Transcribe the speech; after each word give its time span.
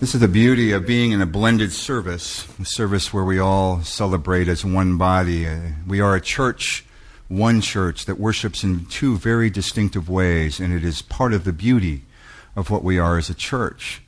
This 0.00 0.14
is 0.14 0.22
the 0.22 0.28
beauty 0.28 0.72
of 0.72 0.86
being 0.86 1.12
in 1.12 1.20
a 1.20 1.26
blended 1.26 1.72
service, 1.72 2.48
a 2.58 2.64
service 2.64 3.12
where 3.12 3.22
we 3.22 3.38
all 3.38 3.82
celebrate 3.82 4.48
as 4.48 4.64
one 4.64 4.96
body. 4.96 5.46
Uh, 5.46 5.58
we 5.86 6.00
are 6.00 6.16
a 6.16 6.22
church, 6.22 6.86
one 7.28 7.60
church 7.60 8.06
that 8.06 8.18
worships 8.18 8.64
in 8.64 8.86
two 8.86 9.18
very 9.18 9.50
distinctive 9.50 10.08
ways, 10.08 10.58
and 10.58 10.72
it 10.72 10.84
is 10.84 11.02
part 11.02 11.34
of 11.34 11.44
the 11.44 11.52
beauty 11.52 12.04
of 12.56 12.70
what 12.70 12.82
we 12.82 12.98
are 12.98 13.18
as 13.18 13.28
a 13.28 13.34
church. 13.34 14.00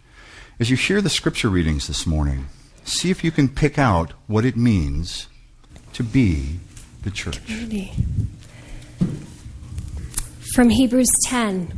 As 0.58 0.70
you 0.70 0.78
hear 0.78 1.02
the 1.02 1.10
scripture 1.10 1.50
readings 1.50 1.88
this 1.88 2.06
morning, 2.06 2.46
see 2.84 3.10
if 3.10 3.22
you 3.22 3.30
can 3.30 3.50
pick 3.50 3.78
out 3.78 4.14
what 4.26 4.46
it 4.46 4.56
means 4.56 5.28
to 5.92 6.02
be 6.02 6.58
the 7.02 7.10
church. 7.10 7.44
Community. 7.44 7.92
From 10.54 10.70
Hebrews 10.70 11.12
10. 11.26 11.70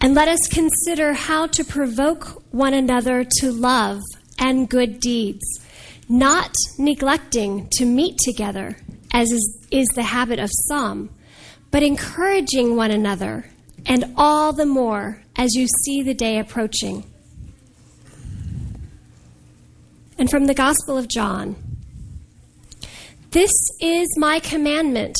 And 0.00 0.14
let 0.14 0.28
us 0.28 0.48
consider 0.48 1.12
how 1.12 1.46
to 1.48 1.62
provoke 1.64 2.41
one 2.52 2.74
another 2.74 3.24
to 3.38 3.50
love 3.50 4.00
and 4.38 4.68
good 4.68 5.00
deeds, 5.00 5.42
not 6.08 6.54
neglecting 6.78 7.68
to 7.72 7.84
meet 7.84 8.18
together, 8.18 8.76
as 9.12 9.32
is, 9.32 9.66
is, 9.70 9.88
the 9.88 10.02
habit 10.02 10.38
of 10.38 10.50
some, 10.68 11.10
but 11.70 11.82
encouraging 11.82 12.76
one 12.76 12.90
another, 12.90 13.46
and 13.86 14.12
all 14.16 14.52
the 14.52 14.66
more 14.66 15.22
as 15.36 15.54
you 15.54 15.66
see 15.84 16.02
the 16.02 16.14
day 16.14 16.38
approaching. 16.38 17.04
And 20.18 20.30
from 20.30 20.46
the 20.46 20.54
Gospel 20.54 20.96
of 20.98 21.08
John 21.08 21.56
This 23.30 23.52
is 23.80 24.08
my 24.18 24.40
commandment, 24.40 25.16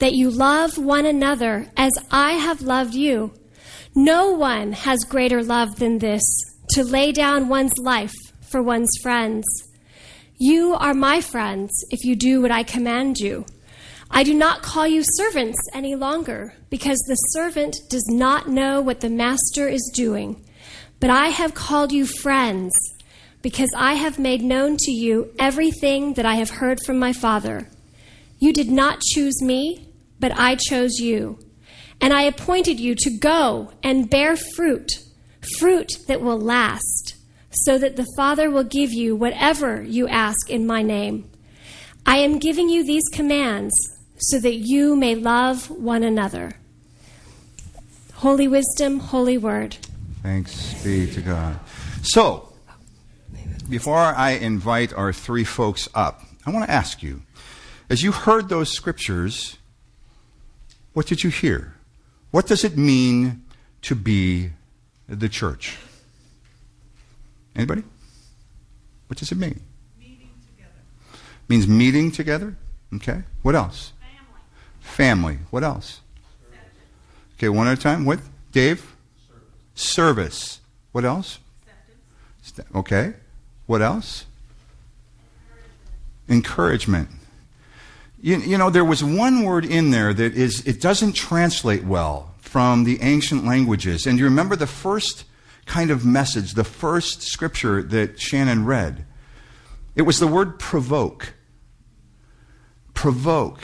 that 0.00 0.12
you 0.12 0.30
love 0.30 0.76
one 0.76 1.06
another 1.06 1.66
as 1.78 1.92
I 2.10 2.32
have 2.32 2.60
loved 2.60 2.94
you. 2.94 3.32
No 3.94 4.32
one 4.32 4.72
has 4.72 5.04
greater 5.04 5.42
love 5.42 5.76
than 5.76 5.98
this 5.98 6.22
to 6.70 6.84
lay 6.84 7.12
down 7.12 7.48
one's 7.48 7.76
life 7.78 8.14
for 8.50 8.62
one's 8.62 8.90
friends. 9.02 9.44
You 10.38 10.74
are 10.74 10.94
my 10.94 11.20
friends 11.20 11.70
if 11.90 12.04
you 12.04 12.16
do 12.16 12.42
what 12.42 12.50
I 12.50 12.62
command 12.62 13.18
you. 13.18 13.46
I 14.10 14.22
do 14.22 14.34
not 14.34 14.62
call 14.62 14.86
you 14.86 15.02
servants 15.04 15.58
any 15.72 15.94
longer, 15.94 16.54
because 16.70 16.98
the 17.00 17.14
servant 17.14 17.76
does 17.88 18.06
not 18.08 18.48
know 18.48 18.80
what 18.80 19.00
the 19.00 19.10
master 19.10 19.68
is 19.68 19.90
doing. 19.94 20.44
But 21.00 21.10
I 21.10 21.28
have 21.28 21.54
called 21.54 21.92
you 21.92 22.06
friends, 22.06 22.72
because 23.42 23.70
I 23.76 23.94
have 23.94 24.18
made 24.18 24.42
known 24.42 24.76
to 24.78 24.92
you 24.92 25.32
everything 25.38 26.14
that 26.14 26.26
I 26.26 26.36
have 26.36 26.50
heard 26.50 26.78
from 26.84 26.98
my 26.98 27.12
Father. 27.12 27.68
You 28.38 28.52
did 28.52 28.70
not 28.70 29.00
choose 29.00 29.42
me, 29.42 29.88
but 30.20 30.32
I 30.38 30.54
chose 30.54 30.98
you 30.98 31.38
and 32.00 32.12
I 32.12 32.22
appointed 32.22 32.78
you 32.78 32.94
to 32.96 33.10
go 33.10 33.72
and 33.82 34.10
bear 34.10 34.36
fruit, 34.36 34.90
fruit 35.58 35.90
that 36.08 36.20
will 36.20 36.38
last, 36.38 37.16
so 37.50 37.78
that 37.78 37.96
the 37.96 38.06
Father 38.16 38.50
will 38.50 38.64
give 38.64 38.92
you 38.92 39.14
whatever 39.14 39.82
you 39.82 40.08
ask 40.08 40.50
in 40.50 40.66
my 40.66 40.82
name. 40.82 41.30
I 42.06 42.18
am 42.18 42.38
giving 42.38 42.68
you 42.68 42.84
these 42.84 43.08
commands 43.12 43.72
so 44.18 44.38
that 44.40 44.56
you 44.56 44.96
may 44.96 45.14
love 45.14 45.70
one 45.70 46.02
another. 46.02 46.52
Holy 48.14 48.48
wisdom, 48.48 48.98
holy 48.98 49.38
word. 49.38 49.76
Thanks 50.22 50.82
be 50.82 51.10
to 51.12 51.20
God. 51.20 51.58
So, 52.02 52.52
before 53.68 53.98
I 53.98 54.30
invite 54.32 54.92
our 54.92 55.12
three 55.12 55.44
folks 55.44 55.88
up, 55.94 56.22
I 56.46 56.50
want 56.50 56.66
to 56.66 56.70
ask 56.70 57.02
you 57.02 57.22
as 57.90 58.02
you 58.02 58.12
heard 58.12 58.48
those 58.48 58.70
scriptures, 58.70 59.56
what 60.94 61.06
did 61.06 61.22
you 61.22 61.30
hear? 61.30 61.74
What 62.30 62.46
does 62.46 62.64
it 62.64 62.76
mean 62.76 63.44
to 63.82 63.94
be 63.94 64.50
the 65.08 65.28
church? 65.28 65.76
Anybody? 67.54 67.82
What 69.06 69.18
does 69.18 69.30
it 69.30 69.38
mean? 69.38 69.60
Meeting 69.98 70.30
together. 70.46 71.20
Means 71.48 71.68
meeting 71.68 72.10
together? 72.10 72.56
Okay. 72.94 73.22
What 73.42 73.54
else? 73.54 73.92
Family. 74.80 75.34
Family. 75.34 75.38
What 75.50 75.62
else? 75.62 76.00
Okay, 77.36 77.48
one 77.48 77.66
at 77.66 77.78
a 77.78 77.80
time. 77.80 78.04
What? 78.04 78.20
Dave? 78.52 78.94
Service. 79.74 80.34
Service. 80.34 80.60
What 80.92 81.04
else? 81.04 81.38
Acceptance. 82.40 82.76
Okay. 82.76 83.14
What 83.66 83.82
else? 83.82 84.24
Encouragement. 86.28 87.08
You, 88.22 88.38
you 88.38 88.56
know, 88.56 88.70
there 88.70 88.84
was 88.84 89.04
one 89.04 89.42
word 89.42 89.64
in 89.64 89.90
there 89.90 90.14
that 90.14 90.34
is, 90.34 90.66
it 90.66 90.80
doesn't 90.80 91.12
translate 91.12 91.84
well 91.84 92.33
from 92.54 92.84
the 92.84 93.02
ancient 93.02 93.44
languages. 93.44 94.06
And 94.06 94.16
you 94.16 94.24
remember 94.26 94.54
the 94.54 94.68
first 94.68 95.24
kind 95.66 95.90
of 95.90 96.06
message, 96.06 96.54
the 96.54 96.62
first 96.62 97.20
scripture 97.20 97.82
that 97.82 98.20
Shannon 98.20 98.64
read? 98.64 99.04
It 99.96 100.02
was 100.02 100.20
the 100.20 100.28
word 100.28 100.60
provoke. 100.60 101.34
Provoke. 102.94 103.58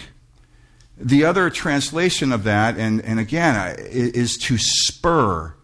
The 0.97 1.25
other 1.25 1.51
translation 1.51 2.33
of 2.33 2.43
that, 2.43 2.77
and, 2.78 3.01
and 3.03 3.21
again, 3.21 3.77
is 3.78 4.37
to 4.39 4.59
spur 4.59 5.55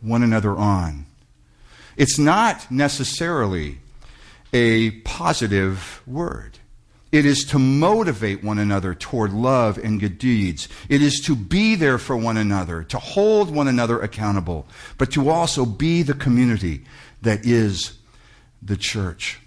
one 0.00 0.22
another 0.22 0.56
on. 0.56 1.06
It's 1.96 2.20
not 2.20 2.70
necessarily 2.70 3.78
a 4.52 4.92
positive 5.00 6.02
word. 6.06 6.60
It 7.12 7.24
is 7.24 7.44
to 7.46 7.58
motivate 7.58 8.42
one 8.42 8.58
another 8.58 8.94
toward 8.94 9.32
love 9.32 9.78
and 9.78 10.00
good 10.00 10.18
deeds. 10.18 10.68
It 10.88 11.00
is 11.00 11.20
to 11.20 11.36
be 11.36 11.74
there 11.74 11.98
for 11.98 12.16
one 12.16 12.36
another, 12.36 12.82
to 12.84 12.98
hold 12.98 13.54
one 13.54 13.68
another 13.68 14.00
accountable, 14.00 14.66
but 14.98 15.12
to 15.12 15.30
also 15.30 15.64
be 15.64 16.02
the 16.02 16.14
community 16.14 16.84
that 17.22 17.46
is 17.46 17.98
the 18.60 18.76
church. 18.76 19.40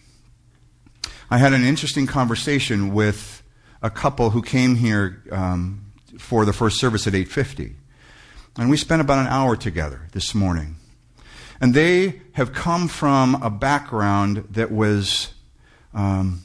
I 1.30 1.38
had 1.38 1.53
an 1.53 1.64
interesting 1.64 2.08
conversation 2.08 2.94
with 2.94 3.44
a 3.81 3.90
couple 3.90 4.31
who 4.31 4.41
came 4.41 4.76
here 4.76 5.24
um, 5.31 5.86
for 6.18 6.46
the 6.46 6.53
first 6.53 6.80
service 6.80 7.08
at 7.08 7.14
850. 7.14 7.76
And 8.58 8.70
we 8.70 8.78
spent 8.78 9.02
about 9.02 9.20
an 9.20 9.28
hour 9.28 9.56
together 9.56 10.08
this 10.14 10.34
morning. 10.34 10.78
And 11.62 11.74
they 11.74 12.22
have 12.34 12.53
come 12.53 12.88
from 12.88 13.36
a 13.44 13.50
background 13.50 14.47
that 14.52 14.72
was 14.72 15.34
um, 15.94 16.44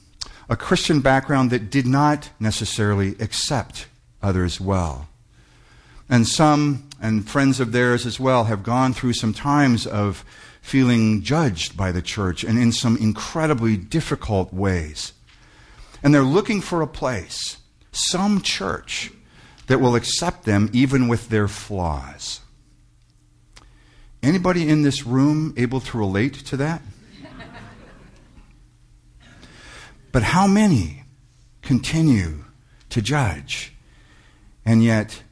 a 0.49 0.56
Christian 0.56 1.00
background 1.00 1.50
that 1.50 1.71
did 1.71 1.87
not 1.87 2.31
necessarily 2.38 3.16
accept 3.21 3.87
others 4.22 4.60
well. 4.60 5.09
And 6.09 6.27
some, 6.27 6.88
and 7.00 7.28
friends 7.28 7.60
of 7.60 7.72
theirs 7.72 8.06
as 8.06 8.21
well, 8.21 8.44
have 8.44 8.62
gone 8.62 8.93
through 8.93 9.15
some 9.15 9.32
times 9.32 9.87
of 9.87 10.25
feeling 10.60 11.22
judged 11.22 11.77
by 11.77 11.93
the 11.93 12.03
church 12.03 12.44
and 12.44 12.59
in 12.59 12.72
some 12.72 12.97
incredibly 12.97 13.77
difficult 13.77 14.53
ways. 14.53 15.12
And 16.03 16.15
they're 16.15 16.22
looking 16.22 16.61
for 16.61 16.82
a 16.82 16.87
place, 16.87 17.59
some 17.93 18.43
church, 18.43 19.11
that 19.66 19.81
will 19.81 19.94
accept 19.94 20.44
them 20.44 20.69
even 20.72 21.09
with 21.09 21.28
their 21.31 21.49
flaws. 21.49 22.41
Anybody 24.22 24.69
in 24.69 24.82
this 24.82 25.05
room 25.05 25.55
able 25.56 25.81
to 25.81 25.99
relate 25.99 26.34
to 26.47 26.56
that? 26.56 26.82
But 30.14 30.22
how 30.22 30.47
many 30.47 31.02
continue 31.60 32.44
to 32.91 33.02
judge? 33.02 33.72
And 34.64 34.80
yet 34.80 35.25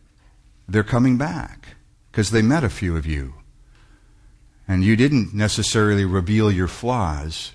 they're 0.66 0.82
coming 0.82 1.16
back 1.16 1.76
because 2.10 2.32
they 2.32 2.42
met 2.42 2.64
a 2.64 2.68
few 2.68 2.96
of 2.96 3.06
you. 3.06 3.34
And 4.66 4.82
you 4.82 4.96
didn't 4.96 5.32
necessarily 5.34 6.04
reveal 6.04 6.50
your 6.50 6.66
flaws, 6.66 7.52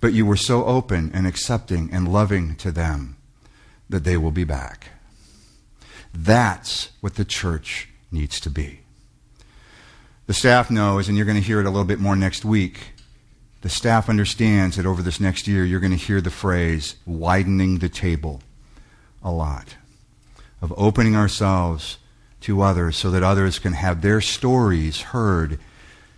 but 0.00 0.12
you 0.12 0.24
were 0.24 0.36
so 0.36 0.64
open 0.64 1.10
and 1.12 1.26
accepting 1.26 1.90
and 1.92 2.06
loving 2.06 2.54
to 2.58 2.70
them 2.70 3.16
that 3.90 4.04
they 4.04 4.16
will 4.16 4.30
be 4.30 4.44
back. 4.44 4.90
That's 6.14 6.90
what 7.00 7.16
the 7.16 7.24
church 7.24 7.88
needs 8.12 8.38
to 8.38 8.48
be. 8.48 8.78
The 10.28 10.34
staff 10.34 10.70
knows, 10.70 11.08
and 11.08 11.16
you're 11.16 11.26
going 11.26 11.40
to 11.40 11.44
hear 11.44 11.58
it 11.58 11.66
a 11.66 11.70
little 11.70 11.84
bit 11.84 11.98
more 11.98 12.14
next 12.14 12.44
week, 12.44 12.93
the 13.64 13.70
staff 13.70 14.10
understands 14.10 14.76
that 14.76 14.84
over 14.84 15.00
this 15.00 15.18
next 15.18 15.48
year, 15.48 15.64
you're 15.64 15.80
going 15.80 15.90
to 15.90 15.96
hear 15.96 16.20
the 16.20 16.28
phrase 16.30 16.96
widening 17.06 17.78
the 17.78 17.88
table 17.88 18.42
a 19.22 19.32
lot. 19.32 19.76
Of 20.60 20.74
opening 20.76 21.16
ourselves 21.16 21.96
to 22.42 22.60
others 22.60 22.94
so 22.94 23.10
that 23.10 23.22
others 23.22 23.58
can 23.58 23.72
have 23.72 24.02
their 24.02 24.20
stories 24.20 25.00
heard 25.00 25.58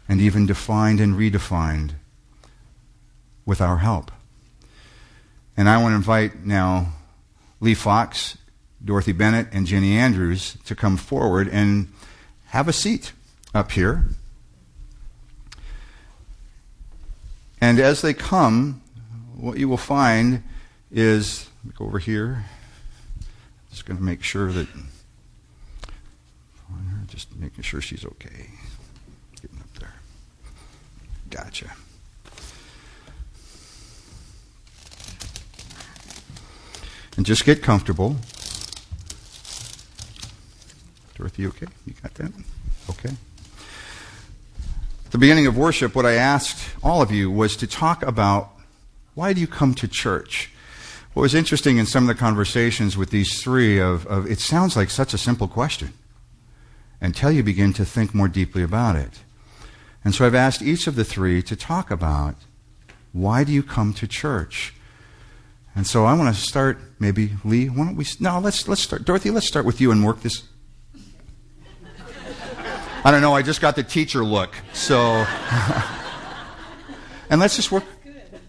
and 0.09 0.21
even 0.21 0.47
defined 0.47 0.99
and 0.99 1.15
redefined 1.15 1.93
with 3.45 3.61
our 3.61 3.77
help. 3.77 4.11
And 5.57 5.69
I 5.69 5.81
want 5.81 5.93
to 5.93 5.97
invite 5.97 6.45
now 6.45 6.95
Lee 7.61 7.75
Fox, 7.75 8.37
Dorothy 8.85 9.13
Bennett, 9.13 9.47
and 9.53 9.69
Jenny 9.69 9.97
Andrews 9.97 10.57
to 10.65 10.75
come 10.75 10.97
forward 10.97 11.47
and 11.47 11.93
have 12.47 12.67
a 12.67 12.73
seat 12.73 13.13
up 13.55 13.71
here. 13.71 14.09
And 17.61 17.81
as 17.81 18.03
they 18.03 18.15
come, 18.15 18.83
what 19.37 19.59
you 19.59 19.69
will 19.69 19.77
find 19.77 20.43
is 20.91 21.49
go 21.77 21.87
over 21.87 21.99
here. 21.99 22.45
Just 23.71 23.87
going 23.87 23.97
to 23.97 24.03
make 24.03 24.23
sure 24.23 24.53
that 24.53 24.69
just 27.07 27.35
making 27.37 27.63
sure 27.63 27.81
she's 27.81 28.05
okay. 28.05 28.51
Getting 29.41 29.59
up 29.59 29.73
there. 29.79 29.95
Gotcha. 31.31 31.71
And 37.17 37.25
just 37.25 37.45
get 37.45 37.63
comfortable. 37.63 38.17
Dorothy, 41.15 41.47
okay? 41.47 41.67
You 41.87 41.95
got 42.03 42.15
that? 42.15 42.33
Okay. 42.91 43.15
The 45.17 45.21
beginning 45.21 45.47
of 45.47 45.57
worship, 45.57 45.95
what 45.95 46.05
I 46.05 46.13
asked 46.13 46.75
all 46.83 47.01
of 47.01 47.11
you 47.11 47.31
was 47.31 47.57
to 47.57 47.67
talk 47.67 48.03
about 48.03 48.51
why 49.15 49.33
do 49.33 49.41
you 49.41 49.47
come 49.47 49.73
to 49.77 49.89
church? 49.89 50.51
What 51.15 51.23
was 51.23 51.35
interesting 51.35 51.79
in 51.79 51.87
some 51.87 52.05
of 52.05 52.09
the 52.09 52.21
conversations 52.21 52.99
with 52.99 53.09
these 53.09 53.41
three 53.41 53.79
of, 53.79 54.07
of 54.09 54.31
it 54.31 54.41
sounds 54.41 54.77
like 54.77 54.91
such 54.91 55.15
a 55.15 55.19
simple 55.19 55.49
question 55.49 55.95
until 57.01 57.31
you 57.31 57.43
begin 57.43 57.73
to 57.73 57.85
think 57.87 58.15
more 58.15 58.29
deeply 58.29 58.63
about 58.63 58.97
it. 58.97 59.23
And 60.05 60.15
so 60.15 60.27
I've 60.27 60.35
asked 60.35 60.61
each 60.61 60.87
of 60.87 60.97
the 60.97 61.05
three 61.05 61.43
to 61.45 61.57
talk 61.57 61.91
about 61.91 62.35
why 63.15 63.43
do 63.43 63.53
you 63.53 63.63
come 63.63 63.95
to 63.95 64.07
church? 64.07 64.75
And 65.75 65.87
so 65.87 66.05
I 66.05 66.13
want 66.13 66.37
to 66.37 66.39
start, 66.39 66.79
maybe 66.99 67.31
Lee. 67.43 67.71
Why 67.71 67.87
don't 67.87 67.97
we? 67.97 68.05
No, 68.21 68.39
let's 68.39 68.69
let's 68.69 68.83
start. 68.83 69.07
Dorothy, 69.07 69.31
let's 69.31 69.49
start 69.49 69.65
with 69.65 69.81
you 69.81 69.91
and 69.91 70.05
work 70.05 70.21
this. 70.21 70.43
I 73.07 73.13
don't 73.13 73.21
know. 73.21 73.35
I 73.35 73.43
just 73.43 73.61
got 73.61 73.77
the 73.77 73.85
teacher 73.85 74.25
look, 74.25 74.53
so. 74.73 74.99
and 77.31 77.39
let's 77.41 77.55
just 77.55 77.71
work. 77.71 77.85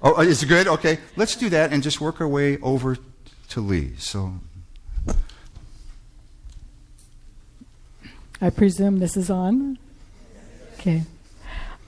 Oh, 0.02 0.20
is 0.22 0.42
it 0.42 0.48
good? 0.48 0.68
Okay, 0.68 0.98
let's 1.16 1.36
do 1.36 1.48
that 1.50 1.72
and 1.72 1.84
just 1.84 2.02
work 2.02 2.20
our 2.22 2.28
way 2.28 2.58
over 2.62 2.98
to 3.50 3.62
Lee. 3.62 3.94
So. 4.00 4.34
I 8.42 8.50
presume 8.50 8.98
this 8.98 9.16
is 9.16 9.30
on. 9.30 9.78
Okay. 10.80 11.04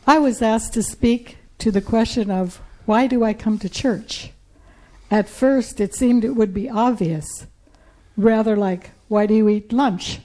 I 0.05 0.19
was 0.19 0.43
asked 0.43 0.73
to 0.73 0.83
speak 0.83 1.37
to 1.57 1.71
the 1.71 1.81
question 1.81 2.29
of 2.29 2.61
why 2.85 3.07
do 3.07 3.23
I 3.23 3.33
come 3.33 3.57
to 3.57 3.67
church? 3.67 4.29
At 5.09 5.27
first, 5.27 5.81
it 5.81 5.95
seemed 5.95 6.23
it 6.23 6.35
would 6.35 6.53
be 6.53 6.69
obvious, 6.69 7.47
rather 8.15 8.55
like, 8.55 8.91
why 9.07 9.25
do 9.25 9.33
you 9.33 9.49
eat 9.49 9.73
lunch? 9.73 10.19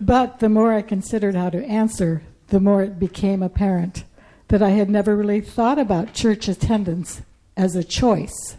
But 0.00 0.40
the 0.40 0.48
more 0.48 0.72
I 0.72 0.82
considered 0.82 1.34
how 1.34 1.50
to 1.50 1.64
answer, 1.64 2.22
the 2.48 2.60
more 2.60 2.82
it 2.82 2.98
became 2.98 3.42
apparent 3.42 4.04
that 4.48 4.62
I 4.62 4.70
had 4.70 4.90
never 4.90 5.16
really 5.16 5.40
thought 5.40 5.78
about 5.78 6.12
church 6.14 6.48
attendance 6.48 7.22
as 7.56 7.74
a 7.74 7.82
choice. 7.82 8.56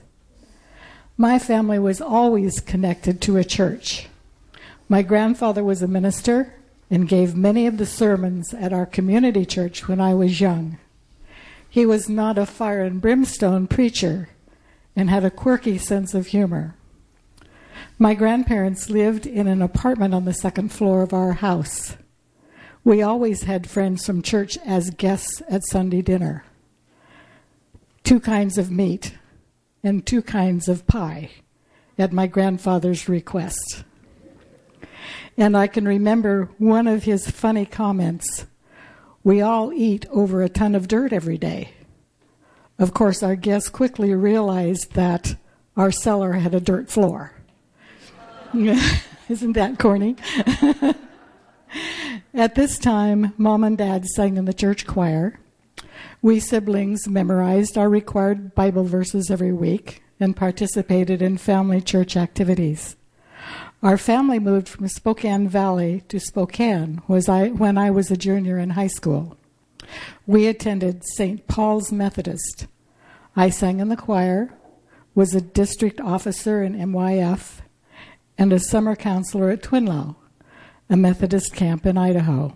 My 1.18 1.40
family 1.40 1.80
was 1.80 2.02
always 2.02 2.60
connected 2.60 3.22
to 3.22 3.38
a 3.38 3.44
church. 3.44 4.08
My 4.90 5.02
grandfather 5.02 5.64
was 5.64 5.82
a 5.82 5.88
minister 5.88 6.54
and 6.90 7.08
gave 7.08 7.36
many 7.36 7.68
of 7.68 7.78
the 7.78 7.86
sermons 7.86 8.54
at 8.54 8.74
our 8.74 8.86
community 8.86 9.46
church 9.46 9.88
when 9.88 10.00
I 10.00 10.14
was 10.14 10.40
young. 10.40 10.78
He 11.70 11.86
was 11.86 12.08
not 12.08 12.38
a 12.38 12.46
fire 12.46 12.84
and 12.84 13.02
brimstone 13.02 13.68
preacher 13.68 14.30
and 14.96 15.10
had 15.10 15.26
a 15.26 15.30
quirky 15.30 15.78
sense 15.78 16.14
of 16.14 16.28
humor. 16.28 16.76
My 18.00 18.14
grandparents 18.14 18.92
lived 18.92 19.26
in 19.26 19.48
an 19.48 19.60
apartment 19.60 20.14
on 20.14 20.26
the 20.26 20.34
second 20.34 20.72
floor 20.72 21.02
of 21.02 21.14
our 21.14 21.34
house. 21.34 21.98
We 22.84 23.02
always 23.02 23.44
had 23.44 23.68
friends 23.68 24.06
from 24.06 24.22
church 24.22 24.56
as 24.64 24.92
guests 24.92 25.42
at 25.50 25.66
Sunday 25.66 26.04
dinner. 26.04 26.46
Two 28.04 28.20
kinds 28.20 28.60
of 28.60 28.70
meat 28.70 29.16
and 29.84 30.06
two 30.06 30.22
kinds 30.22 30.68
of 30.68 30.86
pie 30.86 31.32
at 31.98 32.14
my 32.14 32.28
grandfather's 32.28 33.10
request. 33.10 33.84
And 35.36 35.58
I 35.58 35.66
can 35.66 35.88
remember 35.88 36.52
one 36.60 36.86
of 36.88 37.04
his 37.04 37.28
funny 37.28 37.66
comments 37.66 38.46
We 39.24 39.42
all 39.42 39.74
eat 39.74 40.06
over 40.12 40.44
a 40.44 40.50
ton 40.50 40.76
of 40.76 40.88
dirt 40.88 41.12
every 41.12 41.40
day. 41.40 41.72
Of 42.78 42.94
course, 42.94 43.24
our 43.24 43.36
guests 43.36 43.70
quickly 43.70 44.14
realized 44.14 44.94
that 44.94 45.36
our 45.76 45.92
cellar 45.92 46.34
had 46.34 46.54
a 46.54 46.62
dirt 46.62 46.92
floor. 46.92 47.37
Isn't 49.30 49.54
that 49.54 49.78
corny? 49.78 50.16
At 52.34 52.56
this 52.56 52.80
time, 52.80 53.34
mom 53.38 53.64
and 53.64 53.78
dad 53.78 54.06
sang 54.08 54.38
in 54.38 54.46
the 54.46 54.54
church 54.54 54.88
choir. 54.88 55.40
We 56.22 56.40
siblings 56.40 57.08
memorized 57.08 57.78
our 57.78 57.90
required 57.90 58.56
Bible 58.56 58.84
verses 58.84 59.30
every 59.30 59.54
week 59.54 60.02
and 60.20 60.36
participated 60.36 61.22
in 61.22 61.38
family 61.38 61.82
church 61.82 62.18
activities. 62.18 62.96
Our 63.84 63.98
family 63.98 64.40
moved 64.40 64.68
from 64.68 64.88
Spokane 64.88 65.48
Valley 65.48 66.04
to 66.08 66.20
Spokane 66.20 67.04
was 67.08 67.30
I, 67.30 67.50
when 67.50 67.78
I 67.78 67.92
was 67.92 68.10
a 68.10 68.18
junior 68.18 68.58
in 68.58 68.72
high 68.72 68.88
school. 68.88 69.38
We 70.26 70.48
attended 70.48 71.04
St. 71.06 71.48
Paul's 71.48 71.92
Methodist. 71.92 72.66
I 73.36 73.52
sang 73.52 73.80
in 73.80 73.90
the 73.90 73.96
choir, 73.96 74.52
was 75.14 75.36
a 75.36 75.42
district 75.42 76.02
officer 76.02 76.64
in 76.64 76.74
MYF, 76.74 77.60
and 78.38 78.54
a 78.54 78.60
summer 78.60 78.96
counselor 78.96 79.50
at 79.50 79.64
Twinlow, 79.64 80.16
a 80.90 80.98
Methodist 80.98 81.54
camp 81.54 81.86
in 81.86 81.98
Idaho. 81.98 82.56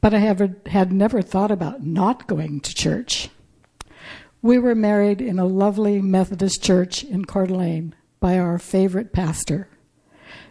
But 0.00 0.14
I 0.14 0.18
have, 0.18 0.56
had 0.66 0.92
never 0.92 1.22
thought 1.22 1.50
about 1.50 1.84
not 1.84 2.26
going 2.26 2.60
to 2.60 2.74
church. 2.74 3.28
We 4.42 4.58
were 4.58 4.74
married 4.74 5.20
in 5.20 5.38
a 5.38 5.44
lovely 5.44 6.00
Methodist 6.00 6.62
church 6.62 7.04
in 7.04 7.26
Coeur 7.26 7.46
d'Alene 7.46 7.94
by 8.20 8.38
our 8.38 8.58
favorite 8.58 9.12
pastor. 9.12 9.68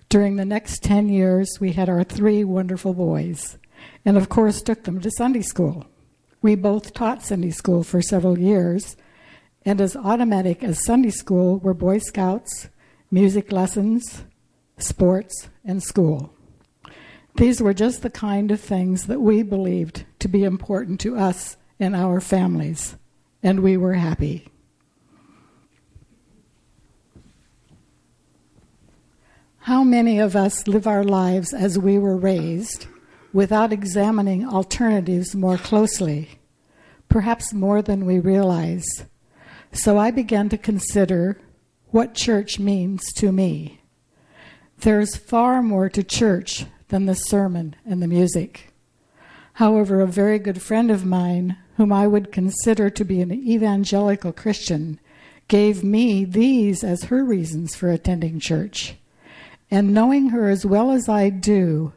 During 0.09 0.35
the 0.35 0.45
next 0.45 0.83
10 0.83 1.09
years, 1.09 1.57
we 1.59 1.73
had 1.73 1.89
our 1.89 2.03
three 2.03 2.43
wonderful 2.43 2.93
boys, 2.93 3.57
and 4.05 4.17
of 4.17 4.29
course, 4.29 4.61
took 4.61 4.83
them 4.83 5.01
to 5.01 5.11
Sunday 5.11 5.41
school. 5.41 5.85
We 6.41 6.55
both 6.55 6.93
taught 6.93 7.23
Sunday 7.23 7.51
school 7.51 7.83
for 7.83 8.01
several 8.01 8.39
years, 8.39 8.95
and 9.65 9.81
as 9.81 9.95
automatic 9.95 10.63
as 10.63 10.85
Sunday 10.85 11.11
school 11.11 11.59
were 11.59 11.73
Boy 11.73 11.97
Scouts, 11.97 12.69
music 13.11 13.51
lessons, 13.51 14.23
sports, 14.77 15.49
and 15.65 15.81
school. 15.81 16.33
These 17.35 17.61
were 17.61 17.73
just 17.73 18.01
the 18.01 18.09
kind 18.09 18.51
of 18.51 18.59
things 18.59 19.07
that 19.07 19.21
we 19.21 19.43
believed 19.43 20.05
to 20.19 20.27
be 20.27 20.43
important 20.43 20.99
to 21.01 21.17
us 21.17 21.57
and 21.79 21.95
our 21.95 22.19
families, 22.19 22.95
and 23.41 23.61
we 23.61 23.77
were 23.77 23.93
happy. 23.93 24.47
How 29.59 29.83
many 29.83 30.19
of 30.19 30.35
us 30.35 30.67
live 30.67 30.87
our 30.87 31.03
lives 31.03 31.53
as 31.53 31.77
we 31.77 31.99
were 31.99 32.17
raised 32.17 32.87
without 33.31 33.71
examining 33.71 34.47
alternatives 34.47 35.35
more 35.35 35.57
closely, 35.57 36.29
perhaps 37.07 37.53
more 37.53 37.81
than 37.81 38.05
we 38.05 38.19
realize? 38.19 39.05
So 39.71 39.97
I 39.97 40.11
began 40.11 40.49
to 40.49 40.57
consider 40.57 41.39
what 41.91 42.13
church 42.13 42.59
means 42.59 43.11
to 43.13 43.31
me. 43.31 43.81
There's 44.79 45.15
far 45.15 45.61
more 45.61 45.89
to 45.89 46.03
church 46.03 46.65
than 46.89 47.05
the 47.05 47.15
sermon 47.15 47.75
and 47.85 48.01
the 48.01 48.07
music. 48.07 48.73
However, 49.53 49.99
a 49.99 50.07
very 50.07 50.39
good 50.39 50.61
friend 50.61 50.89
of 50.89 51.05
mine, 51.05 51.57
whom 51.75 51.91
I 51.91 52.07
would 52.07 52.31
consider 52.31 52.89
to 52.89 53.03
be 53.03 53.21
an 53.21 53.33
evangelical 53.33 54.31
Christian, 54.31 54.99
gave 55.47 55.83
me 55.83 56.23
these 56.25 56.83
as 56.83 57.05
her 57.05 57.25
reasons 57.25 57.75
for 57.75 57.89
attending 57.89 58.39
church. 58.39 58.95
And 59.71 59.93
knowing 59.93 60.29
her 60.29 60.49
as 60.49 60.65
well 60.65 60.91
as 60.91 61.09
I 61.09 61.29
do, 61.29 61.93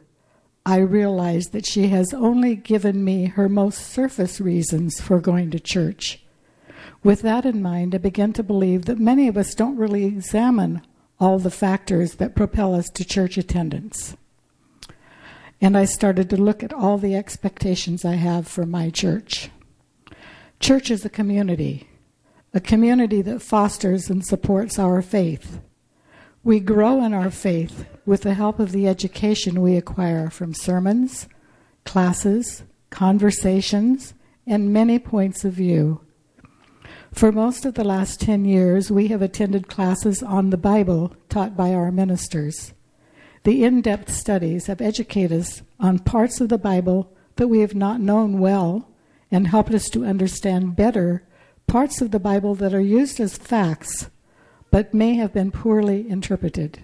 I 0.65 0.77
realize 0.77 1.47
that 1.47 1.65
she 1.65 1.89
has 1.89 2.13
only 2.13 2.55
given 2.55 3.03
me 3.03 3.25
her 3.25 3.49
most 3.49 3.79
surface 3.87 4.39
reasons 4.39 4.99
for 4.99 5.19
going 5.19 5.51
to 5.51 5.59
church. 5.59 6.22
With 7.03 7.21
that 7.23 7.45
in 7.45 7.61
mind, 7.61 7.93
I 7.93 7.97
began 7.97 8.31
to 8.33 8.43
believe 8.43 8.85
that 8.85 8.97
many 8.97 9.27
of 9.27 9.37
us 9.37 9.53
don't 9.53 9.75
really 9.75 10.05
examine 10.05 10.81
all 11.19 11.37
the 11.37 11.51
factors 11.51 12.15
that 12.15 12.35
propel 12.35 12.73
us 12.73 12.89
to 12.91 13.03
church 13.03 13.37
attendance. 13.37 14.15
And 15.59 15.77
I 15.77 15.85
started 15.85 16.29
to 16.29 16.41
look 16.41 16.63
at 16.63 16.73
all 16.73 16.97
the 16.97 17.15
expectations 17.15 18.05
I 18.05 18.15
have 18.15 18.47
for 18.47 18.65
my 18.65 18.89
church. 18.89 19.49
Church 20.61 20.89
is 20.89 21.03
a 21.03 21.09
community, 21.09 21.89
a 22.53 22.61
community 22.61 23.21
that 23.21 23.41
fosters 23.41 24.09
and 24.09 24.25
supports 24.25 24.79
our 24.79 25.01
faith. 25.01 25.59
We 26.41 26.61
grow 26.61 27.03
in 27.03 27.13
our 27.13 27.31
faith 27.31 27.85
with 28.05 28.21
the 28.21 28.33
help 28.33 28.59
of 28.59 28.71
the 28.71 28.87
education 28.87 29.61
we 29.61 29.75
acquire 29.75 30.29
from 30.29 30.53
sermons, 30.53 31.27
classes, 31.85 32.63
conversations, 32.89 34.13
and 34.47 34.73
many 34.73 34.99
points 34.99 35.43
of 35.43 35.53
view 35.53 36.01
for 37.13 37.31
most 37.31 37.65
of 37.65 37.75
the 37.75 37.83
last 37.83 38.19
10 38.21 38.45
years, 38.45 38.91
we 38.91 39.07
have 39.07 39.21
attended 39.21 39.67
classes 39.67 40.21
on 40.21 40.49
the 40.49 40.57
Bible 40.57 41.15
taught 41.29 41.55
by 41.55 41.73
our 41.73 41.91
ministers. 41.91 42.73
The 43.43 43.63
in 43.63 43.81
depth 43.81 44.11
studies 44.11 44.67
have 44.67 44.81
educated 44.81 45.41
us 45.41 45.61
on 45.79 45.99
parts 45.99 46.41
of 46.41 46.49
the 46.49 46.57
Bible 46.57 47.13
that 47.35 47.47
we 47.47 47.59
have 47.59 47.75
not 47.75 47.99
known 47.99 48.39
well 48.39 48.89
and 49.31 49.47
helped 49.47 49.73
us 49.73 49.89
to 49.89 50.05
understand 50.05 50.75
better 50.75 51.23
parts 51.67 52.01
of 52.01 52.11
the 52.11 52.19
Bible 52.19 52.55
that 52.55 52.73
are 52.73 52.81
used 52.81 53.19
as 53.19 53.37
facts 53.37 54.09
but 54.71 54.93
may 54.93 55.13
have 55.13 55.31
been 55.31 55.51
poorly 55.51 56.09
interpreted. 56.09 56.83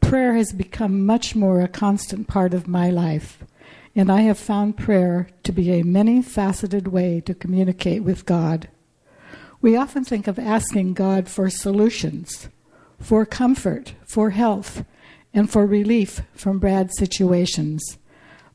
Prayer 0.00 0.34
has 0.34 0.52
become 0.52 1.04
much 1.04 1.34
more 1.34 1.60
a 1.60 1.68
constant 1.68 2.28
part 2.28 2.54
of 2.54 2.68
my 2.68 2.90
life, 2.90 3.44
and 3.96 4.10
I 4.10 4.20
have 4.20 4.38
found 4.38 4.76
prayer 4.76 5.28
to 5.42 5.50
be 5.50 5.72
a 5.72 5.82
many 5.82 6.22
faceted 6.22 6.88
way 6.88 7.20
to 7.22 7.34
communicate 7.34 8.04
with 8.04 8.24
God. 8.24 8.68
We 9.62 9.76
often 9.76 10.04
think 10.04 10.26
of 10.26 10.38
asking 10.38 10.94
God 10.94 11.28
for 11.28 11.50
solutions, 11.50 12.48
for 12.98 13.26
comfort, 13.26 13.94
for 14.06 14.30
health, 14.30 14.84
and 15.34 15.50
for 15.50 15.66
relief 15.66 16.22
from 16.34 16.58
bad 16.58 16.90
situations. 16.94 17.98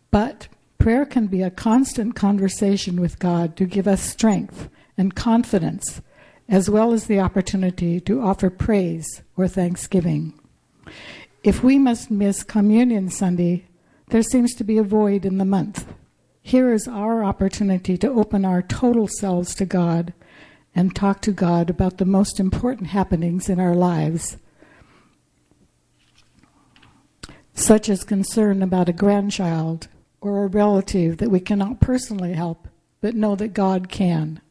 But 0.10 0.48
prayer 0.80 1.06
can 1.06 1.28
be 1.28 1.44
a 1.44 1.52
constant 1.52 2.16
conversation 2.16 3.00
with 3.00 3.20
God 3.20 3.56
to 3.58 3.66
give 3.66 3.88
us 3.88 4.02
strength 4.02 4.68
and 4.98 5.16
confidence, 5.16 6.02
as 6.50 6.70
well 6.70 6.92
as 6.92 7.06
the 7.06 7.20
opportunity 7.20 8.00
to 8.00 8.22
offer 8.22 8.50
praise 8.50 9.22
or 9.38 9.48
thanksgiving. 9.48 10.34
If 11.44 11.64
we 11.64 11.78
must 11.78 12.10
miss 12.10 12.44
Communion 12.44 13.10
Sunday, 13.10 13.66
there 14.08 14.24
seems 14.24 14.56
to 14.56 14.64
be 14.64 14.80
a 14.80 14.84
void 14.84 15.26
in 15.26 15.38
the 15.38 15.46
month. 15.46 15.86
Here 16.42 16.74
is 16.74 16.88
our 16.88 17.24
opportunity 17.24 17.98
to 17.98 18.12
open 18.12 18.46
our 18.46 18.62
total 18.62 19.08
selves 19.08 19.54
to 19.56 19.66
God 19.66 20.14
and 20.76 20.94
talk 20.94 21.22
to 21.22 21.32
God 21.32 21.70
about 21.70 21.98
the 21.98 22.06
most 22.06 22.40
important 22.40 22.88
happenings 22.90 23.48
in 23.48 23.60
our 23.60 23.74
lives, 23.74 24.38
such 27.54 27.88
as 27.88 28.04
concern 28.04 28.62
about 28.62 28.90
a 28.90 28.94
grandchild 28.94 29.88
or 30.20 30.44
a 30.44 30.48
relative 30.48 31.18
that 31.18 31.32
we 31.32 31.40
cannot 31.40 31.80
personally 31.80 32.34
help 32.34 32.68
but 33.00 33.16
know 33.16 33.36
that 33.36 33.54
God 33.54 33.88
can. 33.90 34.42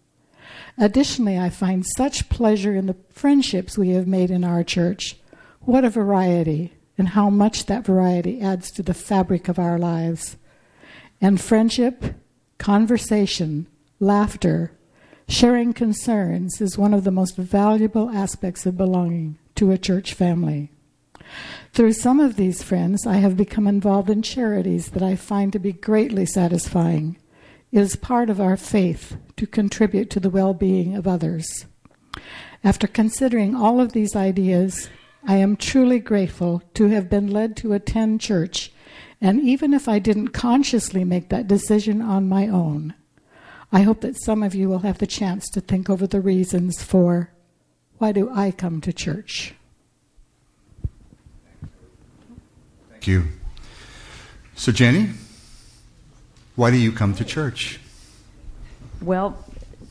Additionally, 0.79 1.39
I 1.39 1.51
find 1.51 1.85
such 1.85 2.29
pleasure 2.29 2.75
in 2.75 2.87
the 2.87 2.97
friendships 3.11 3.77
we 3.77 3.91
have 3.91 4.07
made 4.07 4.31
in 4.31 4.45
our 4.45 4.65
church. 4.65 5.17
What 5.61 5.85
a 5.85 5.91
variety, 5.91 6.73
and 6.97 7.09
how 7.09 7.31
much 7.31 7.67
that 7.67 7.85
variety 7.85 8.41
adds 8.41 8.71
to 8.73 8.83
the 8.83 8.95
fabric 8.95 9.49
of 9.49 9.59
our 9.59 9.79
lives. 9.79 10.37
And 11.21 11.41
friendship, 11.41 12.15
conversation, 12.59 13.67
laughter, 14.01 14.73
Sharing 15.29 15.73
concerns 15.73 16.61
is 16.61 16.79
one 16.79 16.95
of 16.95 17.05
the 17.05 17.11
most 17.11 17.37
valuable 17.37 18.11
aspects 18.11 18.67
of 18.67 18.77
belonging 18.77 19.39
to 19.57 19.71
a 19.71 19.79
church 19.79 20.15
family. 20.15 20.71
Through 21.73 21.95
some 21.95 22.21
of 22.21 22.37
these 22.37 22.63
friends, 22.63 23.07
I 23.07 23.17
have 23.17 23.37
become 23.37 23.67
involved 23.67 24.11
in 24.11 24.23
charities 24.23 24.91
that 24.91 25.03
I 25.03 25.17
find 25.17 25.53
to 25.53 25.59
be 25.59 25.73
greatly 25.73 26.27
satisfying. 26.27 27.17
It 27.73 27.81
is 27.81 27.97
part 27.97 28.31
of 28.31 28.41
our 28.41 28.57
faith 28.57 29.17
to 29.37 29.47
contribute 29.47 30.11
to 30.11 30.21
the 30.21 30.31
well 30.31 30.55
being 30.55 30.95
of 30.95 31.09
others. 31.09 31.67
After 32.63 32.87
considering 32.87 33.55
all 33.55 33.81
of 33.81 33.93
these 33.93 34.15
ideas, 34.15 34.89
I 35.27 35.37
am 35.37 35.57
truly 35.57 35.99
grateful 35.99 36.63
to 36.75 36.89
have 36.89 37.11
been 37.11 37.31
led 37.31 37.57
to 37.59 37.73
attend 37.73 38.21
church, 38.21 38.73
and 39.21 39.41
even 39.41 39.73
if 39.73 39.89
I 39.89 39.99
didn't 39.99 40.29
consciously 40.29 41.03
make 41.03 41.31
that 41.31 41.49
decision 41.49 42.03
on 42.03 42.29
my 42.29 42.47
own, 42.47 42.95
I 43.75 43.83
hope 43.83 44.03
that 44.03 44.23
some 44.23 44.45
of 44.45 44.55
you 44.55 44.69
will 44.69 44.79
have 44.79 44.99
the 44.99 45.07
chance 45.07 45.51
to 45.51 45.61
think 45.61 45.91
over 45.91 46.07
the 46.07 46.21
reasons 46.21 46.81
for 46.81 47.33
why 47.99 48.13
do 48.13 48.31
I 48.33 48.53
come 48.53 48.81
to 48.83 48.93
church? 48.93 49.53
Thank 52.91 53.09
you. 53.09 53.25
So, 54.55 54.71
Jenny, 54.71 55.11
why 56.55 56.71
do 56.71 56.77
you 56.77 56.93
come 56.93 57.15
to 57.15 57.25
church? 57.25 57.81
Well, 59.03 59.45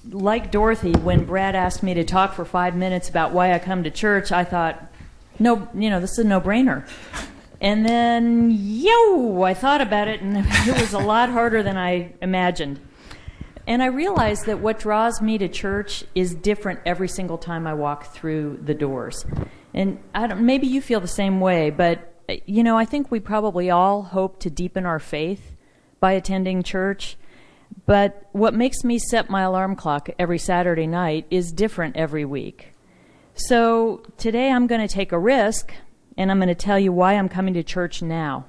like 0.10 0.50
Dorothy, 0.50 0.94
when 0.94 1.26
Brad 1.26 1.54
asked 1.54 1.84
me 1.84 1.94
to 1.94 2.06
talk 2.06 2.36
for 2.36 2.46
five 2.46 2.78
minutes 2.78 3.10
about 3.10 3.34
why 3.34 3.52
I 3.52 3.60
come 3.60 3.84
to 3.84 3.92
church, 3.92 4.32
I 4.32 4.46
thought, 4.46 4.82
no, 5.40 5.68
you 5.74 5.90
know, 5.90 6.00
this 6.00 6.12
is 6.14 6.20
a 6.20 6.24
no 6.24 6.40
brainer. 6.40 6.88
And 7.60 7.86
then, 7.86 8.50
yo, 8.50 9.42
I 9.42 9.54
thought 9.54 9.82
about 9.82 10.08
it, 10.08 10.22
and 10.22 10.38
it 10.48 10.80
was 10.80 10.94
a 10.94 11.00
lot 11.00 11.28
harder 11.28 11.62
than 11.62 11.76
I 11.76 12.14
imagined. 12.22 12.80
And 13.66 13.82
I 13.82 13.88
realize 13.88 14.44
that 14.44 14.60
what 14.60 14.80
draws 14.80 15.22
me 15.22 15.38
to 15.38 15.48
church 15.48 16.04
is 16.16 16.36
different 16.36 16.82
every 16.86 17.08
single 17.08 17.38
time 17.38 17.66
I 17.66 17.74
walk 17.74 18.14
through 18.14 18.60
the 18.64 18.74
doors. 18.74 19.26
And 19.74 20.00
I 20.14 20.28
don't, 20.28 20.42
maybe 20.42 20.68
you 20.68 20.82
feel 20.82 21.00
the 21.00 21.08
same 21.08 21.40
way, 21.40 21.70
but 21.70 22.14
you 22.46 22.64
know, 22.64 22.78
I 22.78 22.86
think 22.86 23.10
we 23.10 23.20
probably 23.20 23.70
all 23.70 24.04
hope 24.04 24.40
to 24.40 24.50
deepen 24.50 24.86
our 24.86 25.00
faith 25.00 25.56
by 26.00 26.12
attending 26.12 26.64
church. 26.64 27.18
But 27.86 28.28
what 28.34 28.54
makes 28.54 28.84
me 28.84 29.00
set 29.00 29.30
my 29.30 29.42
alarm 29.42 29.76
clock 29.76 30.10
every 30.20 30.38
Saturday 30.38 30.88
night 30.88 31.26
is 31.30 31.52
different 31.52 31.96
every 31.96 32.26
week. 32.26 32.74
So 33.34 34.04
today 34.18 34.52
I'm 34.52 34.68
going 34.68 34.86
to 34.86 34.94
take 34.94 35.12
a 35.12 35.20
risk 35.20 35.74
and 36.18 36.30
I'm 36.30 36.38
going 36.38 36.50
to 36.50 36.56
tell 36.56 36.78
you 36.78 36.92
why 36.92 37.14
I'm 37.14 37.30
coming 37.30 37.54
to 37.56 37.64
church 37.64 38.02
now 38.02 38.46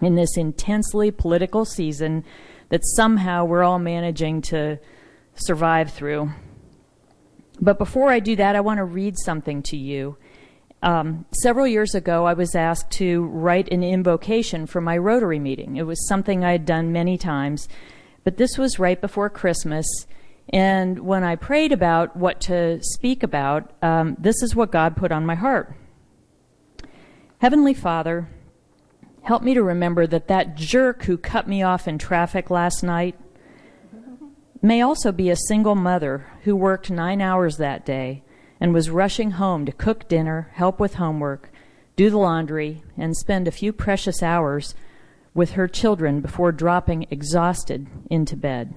in 0.00 0.14
this 0.14 0.36
intensely 0.36 1.10
political 1.10 1.64
season 1.64 2.24
that 2.68 2.84
somehow 2.84 3.44
we're 3.44 3.62
all 3.62 3.78
managing 3.78 4.42
to 4.42 4.78
survive 5.34 5.92
through. 5.92 6.30
But 7.60 7.78
before 7.78 8.10
I 8.10 8.20
do 8.20 8.36
that, 8.36 8.56
I 8.56 8.60
want 8.60 8.78
to 8.78 8.84
read 8.84 9.18
something 9.18 9.62
to 9.64 9.76
you. 9.76 10.16
Um, 10.82 11.24
several 11.32 11.66
years 11.66 11.94
ago, 11.94 12.26
I 12.26 12.34
was 12.34 12.54
asked 12.54 12.90
to 12.92 13.22
write 13.24 13.72
an 13.72 13.82
invocation 13.82 14.66
for 14.66 14.80
my 14.80 14.98
Rotary 14.98 15.38
meeting. 15.38 15.76
It 15.76 15.86
was 15.86 16.06
something 16.08 16.44
I 16.44 16.52
had 16.52 16.66
done 16.66 16.92
many 16.92 17.16
times, 17.16 17.68
but 18.22 18.36
this 18.36 18.58
was 18.58 18.78
right 18.78 19.00
before 19.00 19.30
Christmas. 19.30 19.86
And 20.50 20.98
when 20.98 21.24
I 21.24 21.36
prayed 21.36 21.72
about 21.72 22.16
what 22.16 22.40
to 22.42 22.82
speak 22.82 23.22
about, 23.22 23.72
um, 23.82 24.16
this 24.18 24.42
is 24.42 24.54
what 24.54 24.72
God 24.72 24.96
put 24.96 25.10
on 25.10 25.24
my 25.24 25.34
heart 25.34 25.74
Heavenly 27.38 27.74
Father, 27.74 28.28
Help 29.24 29.42
me 29.42 29.54
to 29.54 29.62
remember 29.62 30.06
that 30.06 30.28
that 30.28 30.54
jerk 30.54 31.04
who 31.04 31.16
cut 31.16 31.48
me 31.48 31.62
off 31.62 31.88
in 31.88 31.96
traffic 31.96 32.50
last 32.50 32.82
night 32.82 33.18
may 34.60 34.82
also 34.82 35.12
be 35.12 35.30
a 35.30 35.36
single 35.48 35.74
mother 35.74 36.26
who 36.42 36.54
worked 36.54 36.90
nine 36.90 37.22
hours 37.22 37.56
that 37.56 37.86
day 37.86 38.22
and 38.60 38.74
was 38.74 38.90
rushing 38.90 39.32
home 39.32 39.64
to 39.64 39.72
cook 39.72 40.08
dinner, 40.08 40.50
help 40.52 40.78
with 40.78 40.94
homework, 40.94 41.50
do 41.96 42.10
the 42.10 42.18
laundry, 42.18 42.82
and 42.98 43.16
spend 43.16 43.48
a 43.48 43.52
few 43.52 43.72
precious 43.72 44.22
hours 44.22 44.74
with 45.32 45.52
her 45.52 45.68
children 45.68 46.20
before 46.20 46.52
dropping 46.52 47.06
exhausted 47.10 47.86
into 48.10 48.36
bed. 48.36 48.74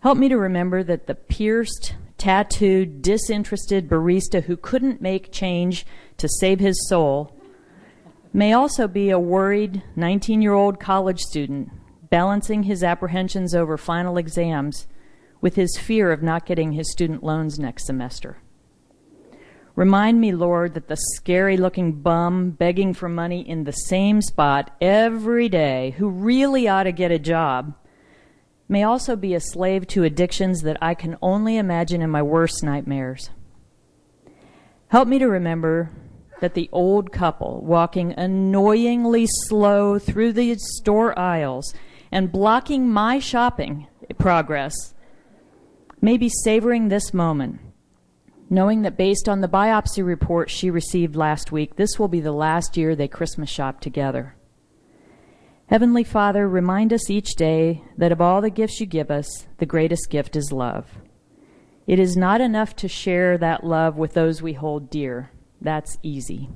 Help 0.00 0.16
me 0.16 0.30
to 0.30 0.38
remember 0.38 0.82
that 0.82 1.06
the 1.06 1.14
pierced, 1.14 1.94
tattooed, 2.16 3.02
disinterested 3.02 3.86
barista 3.86 4.44
who 4.44 4.56
couldn't 4.56 5.02
make 5.02 5.30
change 5.30 5.84
to 6.16 6.28
save 6.40 6.58
his 6.58 6.88
soul 6.88 7.33
may 8.34 8.52
also 8.52 8.88
be 8.88 9.10
a 9.10 9.18
worried 9.18 9.82
19 9.94 10.42
year 10.42 10.52
old 10.52 10.80
college 10.80 11.20
student 11.20 11.70
balancing 12.10 12.64
his 12.64 12.82
apprehensions 12.82 13.54
over 13.54 13.78
final 13.78 14.18
exams 14.18 14.86
with 15.40 15.54
his 15.54 15.78
fear 15.78 16.10
of 16.10 16.22
not 16.22 16.44
getting 16.44 16.72
his 16.72 16.90
student 16.90 17.22
loans 17.22 17.58
next 17.58 17.86
semester. 17.86 18.38
Remind 19.76 20.20
me, 20.20 20.32
Lord, 20.32 20.74
that 20.74 20.88
the 20.88 20.96
scary 20.96 21.56
looking 21.56 21.92
bum 21.92 22.50
begging 22.50 22.92
for 22.92 23.08
money 23.08 23.48
in 23.48 23.64
the 23.64 23.72
same 23.72 24.20
spot 24.20 24.70
every 24.80 25.48
day, 25.48 25.94
who 25.98 26.08
really 26.08 26.68
ought 26.68 26.84
to 26.84 26.92
get 26.92 27.10
a 27.10 27.18
job, 27.18 27.74
may 28.68 28.84
also 28.84 29.16
be 29.16 29.34
a 29.34 29.40
slave 29.40 29.86
to 29.88 30.04
addictions 30.04 30.62
that 30.62 30.78
I 30.80 30.94
can 30.94 31.16
only 31.20 31.56
imagine 31.56 32.02
in 32.02 32.10
my 32.10 32.22
worst 32.22 32.62
nightmares. 32.62 33.30
Help 34.88 35.08
me 35.08 35.18
to 35.18 35.26
remember 35.26 35.90
that 36.40 36.54
the 36.54 36.68
old 36.72 37.12
couple, 37.12 37.62
walking 37.64 38.12
annoyingly 38.16 39.26
slow 39.26 39.98
through 39.98 40.32
the 40.32 40.54
store 40.56 41.18
aisles 41.18 41.72
and 42.10 42.32
blocking 42.32 42.88
my 42.88 43.18
shopping 43.18 43.86
progress, 44.18 44.94
may 46.00 46.16
be 46.16 46.28
savoring 46.28 46.88
this 46.88 47.14
moment, 47.14 47.60
knowing 48.50 48.82
that 48.82 48.96
based 48.96 49.28
on 49.28 49.40
the 49.40 49.48
biopsy 49.48 50.04
report 50.04 50.50
she 50.50 50.70
received 50.70 51.16
last 51.16 51.50
week, 51.50 51.76
this 51.76 51.98
will 51.98 52.08
be 52.08 52.20
the 52.20 52.32
last 52.32 52.76
year 52.76 52.94
they 52.94 53.08
Christmas 53.08 53.48
shop 53.48 53.80
together. 53.80 54.36
Heavenly 55.68 56.04
Father, 56.04 56.46
remind 56.46 56.92
us 56.92 57.08
each 57.08 57.36
day 57.36 57.82
that 57.96 58.12
of 58.12 58.20
all 58.20 58.42
the 58.42 58.50
gifts 58.50 58.80
you 58.80 58.86
give 58.86 59.10
us, 59.10 59.46
the 59.58 59.66
greatest 59.66 60.10
gift 60.10 60.36
is 60.36 60.52
love. 60.52 60.86
It 61.86 61.98
is 61.98 62.16
not 62.16 62.40
enough 62.40 62.76
to 62.76 62.88
share 62.88 63.38
that 63.38 63.64
love 63.64 63.96
with 63.96 64.12
those 64.12 64.42
we 64.42 64.52
hold 64.52 64.90
dear. 64.90 65.30
That's 65.64 65.98
easy. 66.02 66.50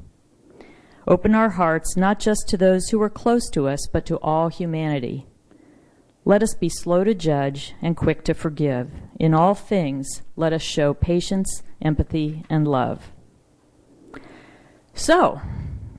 Open 1.06 1.34
our 1.34 1.48
hearts 1.50 1.96
not 1.96 2.20
just 2.20 2.46
to 2.48 2.58
those 2.58 2.90
who 2.90 3.00
are 3.00 3.08
close 3.08 3.48
to 3.50 3.66
us, 3.66 3.88
but 3.90 4.04
to 4.06 4.18
all 4.18 4.48
humanity. 4.48 5.26
Let 6.26 6.42
us 6.42 6.54
be 6.54 6.68
slow 6.68 7.04
to 7.04 7.14
judge 7.14 7.74
and 7.80 7.96
quick 7.96 8.22
to 8.24 8.34
forgive. 8.34 8.90
In 9.18 9.32
all 9.32 9.54
things, 9.54 10.20
let 10.36 10.52
us 10.52 10.60
show 10.60 10.92
patience, 10.92 11.62
empathy, 11.80 12.44
and 12.50 12.68
love. 12.68 13.10
So, 14.92 15.40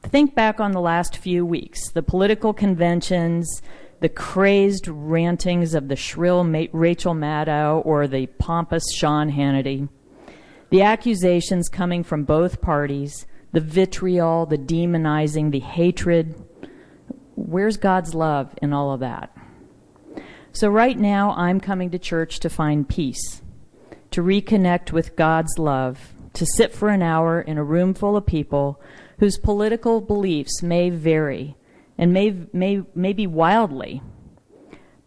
think 0.03 0.35
back 0.35 0.59
on 0.59 0.71
the 0.71 0.81
last 0.81 1.17
few 1.17 1.45
weeks 1.45 1.89
the 1.91 2.03
political 2.03 2.53
conventions, 2.53 3.61
the 4.01 4.09
crazed 4.09 4.87
rantings 4.87 5.73
of 5.73 5.87
the 5.87 5.95
shrill 5.95 6.43
Rachel 6.43 7.15
Maddow 7.15 7.83
or 7.83 8.07
the 8.07 8.27
pompous 8.27 8.83
Sean 8.95 9.31
Hannity 9.31 9.89
the 10.69 10.81
accusations 10.81 11.69
coming 11.69 12.03
from 12.03 12.23
both 12.23 12.61
parties, 12.61 13.25
the 13.51 13.59
vitriol, 13.59 14.45
the 14.45 14.57
demonizing, 14.57 15.51
the 15.51 15.59
hatred. 15.59 16.35
where's 17.35 17.77
God's 17.77 18.13
love 18.13 18.53
in 18.61 18.73
all 18.73 18.91
of 18.91 18.99
that? 18.99 19.35
So, 20.51 20.69
right 20.69 20.97
now, 20.97 21.31
I'm 21.31 21.59
coming 21.59 21.89
to 21.91 21.99
church 21.99 22.39
to 22.39 22.49
find 22.49 22.87
peace, 22.87 23.41
to 24.11 24.21
reconnect 24.21 24.91
with 24.91 25.15
God's 25.15 25.57
love, 25.57 26.13
to 26.33 26.45
sit 26.45 26.73
for 26.73 26.89
an 26.89 27.01
hour 27.01 27.41
in 27.41 27.57
a 27.57 27.63
room 27.63 27.93
full 27.93 28.17
of 28.17 28.25
people 28.25 28.81
whose 29.19 29.37
political 29.37 30.01
beliefs 30.01 30.61
may 30.63 30.89
vary 30.89 31.55
and 31.97 32.13
may, 32.13 32.35
may, 32.53 32.81
may 32.95 33.13
be 33.13 33.27
wildly, 33.27 34.01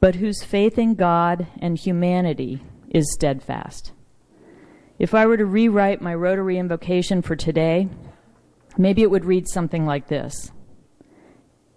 but 0.00 0.16
whose 0.16 0.42
faith 0.42 0.78
in 0.78 0.95
God 0.95 1.47
and 1.61 1.78
humanity 1.78 2.62
is 2.90 3.12
steadfast. 3.12 3.92
If 5.02 5.14
I 5.14 5.26
were 5.26 5.37
to 5.37 5.44
rewrite 5.44 6.00
my 6.00 6.14
Rotary 6.14 6.59
invocation 6.59 7.23
for 7.23 7.35
today, 7.35 7.88
maybe 8.78 9.02
it 9.02 9.11
would 9.11 9.25
read 9.25 9.49
something 9.49 9.85
like 9.85 10.06
this 10.06 10.52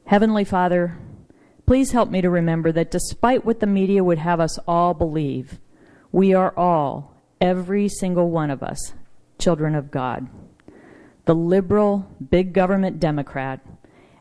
Heavenly 0.05 0.44
Father, 0.44 1.00
please 1.65 1.91
help 1.91 2.12
me 2.12 2.22
to 2.22 2.29
remember 2.29 2.72
that 2.72 2.91
despite 2.91 3.44
what 3.44 3.62
the 3.62 3.65
media 3.65 4.03
would 4.03 4.20
have 4.20 4.39
us 4.39 4.60
all 4.67 4.94
believe, 4.94 5.60
we 6.12 6.36
are 6.36 6.55
all, 6.55 7.20
every 7.41 7.88
single 7.89 8.29
one 8.29 8.51
of 8.51 8.62
us, 8.62 8.94
children 9.39 9.74
of 9.74 9.89
God. 9.89 10.27
The 11.25 11.34
liberal, 11.34 12.08
big 12.29 12.53
government 12.53 13.00
Democrat 13.00 13.60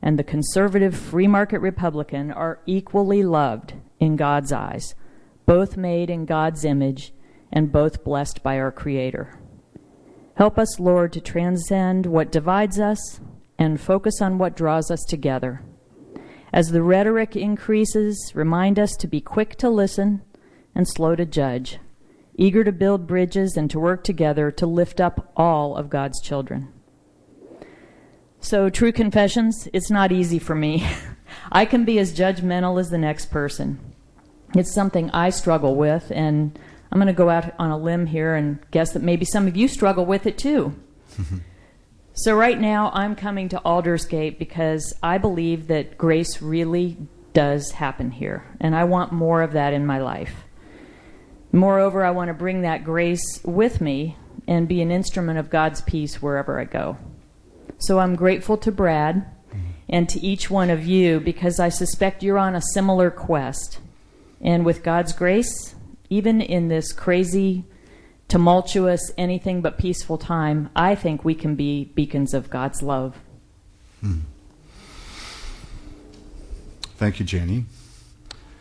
and 0.00 0.18
the 0.18 0.24
conservative 0.24 0.96
free 0.96 1.28
market 1.28 1.58
Republican 1.58 2.32
are 2.32 2.60
equally 2.64 3.22
loved 3.22 3.74
in 4.00 4.16
God's 4.16 4.50
eyes, 4.50 4.94
both 5.44 5.76
made 5.76 6.08
in 6.08 6.24
God's 6.24 6.64
image 6.64 7.12
and 7.54 7.72
both 7.72 8.04
blessed 8.04 8.42
by 8.42 8.58
our 8.58 8.72
Creator. 8.72 9.38
Help 10.34 10.58
us, 10.58 10.80
Lord, 10.80 11.12
to 11.12 11.20
transcend 11.20 12.04
what 12.04 12.32
divides 12.32 12.80
us 12.80 13.20
and 13.56 13.80
focus 13.80 14.20
on 14.20 14.36
what 14.36 14.56
draws 14.56 14.90
us 14.90 15.04
together. 15.04 15.62
As 16.52 16.72
the 16.72 16.82
rhetoric 16.82 17.36
increases, 17.36 18.32
remind 18.34 18.78
us 18.78 18.96
to 18.96 19.06
be 19.06 19.20
quick 19.20 19.54
to 19.56 19.70
listen 19.70 20.22
and 20.74 20.88
slow 20.88 21.14
to 21.14 21.24
judge, 21.24 21.78
eager 22.36 22.64
to 22.64 22.72
build 22.72 23.06
bridges 23.06 23.56
and 23.56 23.70
to 23.70 23.78
work 23.78 24.02
together 24.02 24.50
to 24.50 24.66
lift 24.66 25.00
up 25.00 25.32
all 25.36 25.76
of 25.76 25.88
God's 25.88 26.20
children. 26.20 26.72
So, 28.40 28.68
true 28.68 28.92
confessions, 28.92 29.68
it's 29.72 29.90
not 29.90 30.12
easy 30.12 30.40
for 30.40 30.56
me. 30.56 30.86
I 31.52 31.64
can 31.64 31.84
be 31.84 32.00
as 32.00 32.12
judgmental 32.12 32.80
as 32.80 32.90
the 32.90 32.98
next 32.98 33.30
person. 33.30 33.78
It's 34.54 34.74
something 34.74 35.10
I 35.10 35.30
struggle 35.30 35.76
with, 35.76 36.12
and 36.14 36.58
I'm 36.94 37.00
going 37.00 37.08
to 37.08 37.12
go 37.12 37.28
out 37.28 37.52
on 37.58 37.72
a 37.72 37.76
limb 37.76 38.06
here 38.06 38.36
and 38.36 38.60
guess 38.70 38.92
that 38.92 39.02
maybe 39.02 39.24
some 39.24 39.48
of 39.48 39.56
you 39.56 39.66
struggle 39.66 40.06
with 40.06 40.26
it 40.26 40.38
too. 40.38 40.76
so, 42.12 42.36
right 42.36 42.58
now, 42.58 42.92
I'm 42.94 43.16
coming 43.16 43.48
to 43.48 43.60
Aldersgate 43.64 44.38
because 44.38 44.94
I 45.02 45.18
believe 45.18 45.66
that 45.66 45.98
grace 45.98 46.40
really 46.40 46.96
does 47.32 47.72
happen 47.72 48.12
here, 48.12 48.46
and 48.60 48.76
I 48.76 48.84
want 48.84 49.10
more 49.10 49.42
of 49.42 49.54
that 49.54 49.72
in 49.72 49.84
my 49.84 49.98
life. 49.98 50.44
Moreover, 51.50 52.04
I 52.04 52.12
want 52.12 52.28
to 52.28 52.34
bring 52.34 52.62
that 52.62 52.84
grace 52.84 53.40
with 53.44 53.80
me 53.80 54.16
and 54.46 54.68
be 54.68 54.80
an 54.80 54.92
instrument 54.92 55.40
of 55.40 55.50
God's 55.50 55.80
peace 55.82 56.22
wherever 56.22 56.60
I 56.60 56.64
go. 56.64 56.96
So, 57.78 57.98
I'm 57.98 58.14
grateful 58.14 58.56
to 58.58 58.70
Brad 58.70 59.26
and 59.88 60.08
to 60.10 60.24
each 60.24 60.48
one 60.48 60.70
of 60.70 60.86
you 60.86 61.18
because 61.18 61.58
I 61.58 61.70
suspect 61.70 62.22
you're 62.22 62.38
on 62.38 62.54
a 62.54 62.62
similar 62.72 63.10
quest. 63.10 63.80
And 64.40 64.64
with 64.64 64.84
God's 64.84 65.12
grace, 65.12 65.74
even 66.14 66.40
in 66.40 66.68
this 66.68 66.92
crazy, 66.92 67.64
tumultuous, 68.28 69.10
anything 69.18 69.60
but 69.60 69.78
peaceful 69.78 70.16
time, 70.16 70.70
I 70.76 70.94
think 70.94 71.24
we 71.24 71.34
can 71.34 71.56
be 71.56 71.86
beacons 71.86 72.34
of 72.34 72.50
God's 72.50 72.82
love. 72.82 73.16
Hmm. 74.00 74.20
Thank 76.96 77.18
you, 77.18 77.26
Jenny. 77.26 77.64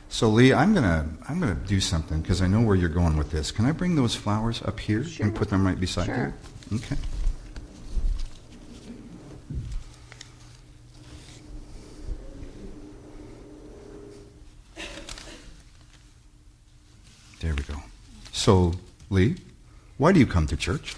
So 0.10 0.30
Lee, 0.30 0.52
I'm 0.52 0.74
gonna 0.74 1.08
I'm 1.30 1.40
gonna 1.40 1.54
do 1.54 1.80
something 1.80 2.22
because 2.22 2.42
I 2.42 2.48
know 2.48 2.62
where 2.62 2.76
you're 2.76 2.90
going 2.90 3.18
with 3.18 3.30
this. 3.30 3.52
Can 3.52 3.66
I 3.66 3.72
bring 3.72 3.96
those 3.96 4.16
flowers 4.16 4.62
up 4.64 4.80
here 4.80 5.04
sure. 5.04 5.26
and 5.26 5.36
put 5.36 5.50
them 5.50 5.66
right 5.66 5.80
beside 5.80 6.08
sure. 6.08 6.34
you? 6.72 6.78
Okay. 6.78 6.98
There 17.44 17.54
we 17.54 17.64
go. 17.64 17.76
So, 18.32 18.72
Lee, 19.10 19.36
why 19.98 20.14
do 20.14 20.20
you 20.22 20.26
come 20.26 20.48
to 20.48 20.56
church? 20.56 20.96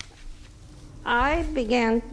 I 1.03 1.41
began 1.41 2.03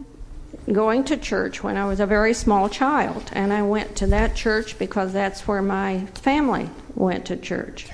going 0.71 1.03
to 1.03 1.17
church 1.17 1.61
when 1.61 1.77
I 1.77 1.85
was 1.85 1.99
a 1.99 2.07
very 2.07 2.33
small 2.33 2.67
child, 2.67 3.29
and 3.33 3.53
I 3.53 3.61
went 3.61 3.95
to 3.97 4.07
that 4.07 4.35
church 4.35 4.79
because 4.79 5.13
that's 5.13 5.47
where 5.47 5.61
my 5.61 6.07
family 6.15 6.71
went 6.95 7.27
to 7.27 7.37
church. 7.37 7.89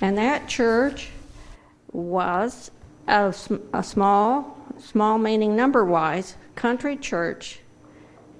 And 0.00 0.18
that 0.18 0.48
church 0.48 1.10
was 1.92 2.72
a, 3.06 3.32
a 3.72 3.84
small, 3.84 4.58
small 4.80 5.16
meaning 5.16 5.54
number 5.54 5.84
wise, 5.84 6.34
country 6.56 6.96
church 6.96 7.60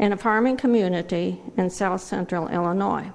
in 0.01 0.13
a 0.13 0.17
farming 0.17 0.57
community 0.57 1.41
in 1.57 1.71
south 1.71 2.01
central 2.01 2.49
Illinois. 2.49 3.13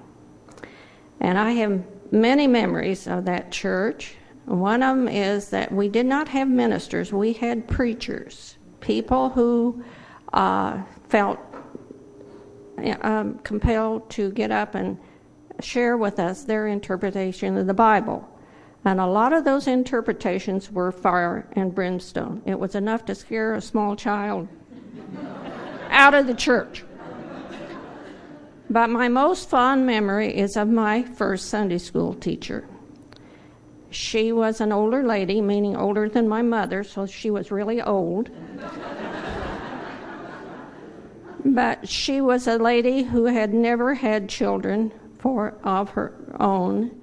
And 1.20 1.36
I 1.36 1.50
have 1.52 1.84
many 2.14 2.46
memories 2.46 3.06
of 3.06 3.24
that 3.26 3.50
church. 3.50 4.14
One 4.46 4.82
of 4.82 4.96
them 4.96 5.08
is 5.08 5.50
that 5.50 5.72
we 5.72 5.88
did 5.88 6.06
not 6.06 6.28
have 6.28 6.48
ministers, 6.48 7.12
we 7.12 7.32
had 7.32 7.66
preachers, 7.66 8.56
people 8.80 9.30
who 9.30 9.82
uh, 10.32 10.82
felt 11.08 11.38
um, 13.02 13.38
compelled 13.38 14.08
to 14.10 14.30
get 14.30 14.50
up 14.50 14.74
and 14.74 14.98
share 15.60 15.96
with 15.96 16.18
us 16.18 16.44
their 16.44 16.66
interpretation 16.66 17.56
of 17.56 17.66
the 17.66 17.74
Bible. 17.74 18.28
And 18.84 19.00
a 19.00 19.06
lot 19.06 19.32
of 19.32 19.44
those 19.44 19.66
interpretations 19.66 20.70
were 20.70 20.92
fire 20.92 21.48
and 21.52 21.74
brimstone. 21.74 22.42
It 22.44 22.58
was 22.58 22.74
enough 22.74 23.04
to 23.06 23.14
scare 23.14 23.54
a 23.54 23.60
small 23.60 23.96
child 23.96 24.46
out 25.90 26.12
of 26.12 26.26
the 26.26 26.34
church. 26.34 26.84
But 28.70 28.88
my 28.88 29.08
most 29.08 29.50
fond 29.50 29.86
memory 29.86 30.36
is 30.36 30.56
of 30.56 30.68
my 30.68 31.02
first 31.02 31.48
Sunday 31.48 31.78
school 31.78 32.14
teacher. 32.14 32.66
She 33.90 34.32
was 34.32 34.60
an 34.60 34.72
older 34.72 35.02
lady, 35.04 35.40
meaning 35.40 35.76
older 35.76 36.08
than 36.08 36.28
my 36.28 36.42
mother, 36.42 36.82
so 36.82 37.06
she 37.06 37.30
was 37.30 37.52
really 37.52 37.80
old. 37.80 38.30
but 41.44 41.88
she 41.88 42.20
was 42.20 42.48
a 42.48 42.56
lady 42.56 43.04
who 43.04 43.26
had 43.26 43.52
never 43.52 43.94
had 43.94 44.28
children 44.28 44.92
for 45.18 45.54
of 45.62 45.90
her 45.90 46.14
own, 46.40 47.00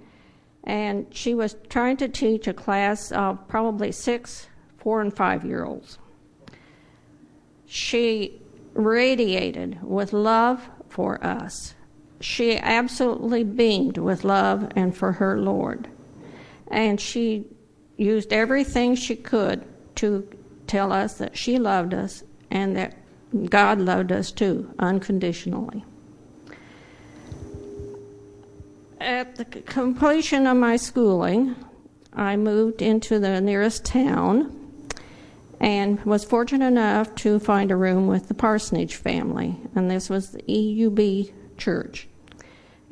and 0.64 1.06
she 1.12 1.34
was 1.34 1.56
trying 1.70 1.98
to 1.98 2.10
teach 2.10 2.48
a 2.48 2.54
class 2.54 3.12
of 3.12 3.48
probably 3.48 3.92
six, 3.92 4.48
four, 4.78 5.00
and 5.00 5.16
five 5.16 5.46
year 5.46 5.64
olds. 5.64 6.00
She 7.66 8.42
radiated 8.74 9.80
with 9.82 10.12
love 10.12 10.70
for 10.92 11.24
us. 11.24 11.74
She 12.20 12.58
absolutely 12.58 13.44
beamed 13.44 13.98
with 13.98 14.24
love 14.24 14.72
and 14.76 14.96
for 14.96 15.14
her 15.14 15.40
Lord. 15.40 15.88
And 16.68 17.00
she 17.00 17.46
used 17.98 18.32
everything 18.32 18.96
she 18.96 19.16
could 19.16 19.66
to 19.96 20.28
tell 20.68 20.92
us 20.92 21.16
that 21.16 21.38
she 21.38 21.58
loved 21.58 21.94
us 21.94 22.24
and 22.50 22.76
that 22.76 22.96
God 23.50 23.80
loved 23.80 24.12
us 24.12 24.32
too, 24.32 24.74
unconditionally. 24.78 25.84
At 29.00 29.36
the 29.36 29.46
completion 29.46 30.46
of 30.46 30.58
my 30.58 30.76
schooling, 30.76 31.56
I 32.14 32.36
moved 32.36 32.82
into 32.82 33.20
the 33.20 33.42
nearest 33.42 33.84
town 33.86 34.61
and 35.62 36.04
was 36.06 36.26
fortunate 36.26 36.66
enough 36.66 37.14
to 37.14 37.40
find 37.40 37.70
a 37.70 37.76
room 37.76 38.08
with 38.08 38.28
the 38.28 38.34
Parsonage 38.34 38.96
family, 38.96 39.56
and 39.76 39.90
this 39.90 40.10
was 40.10 40.32
the 40.32 40.42
EUB 40.42 41.32
church. 41.58 42.08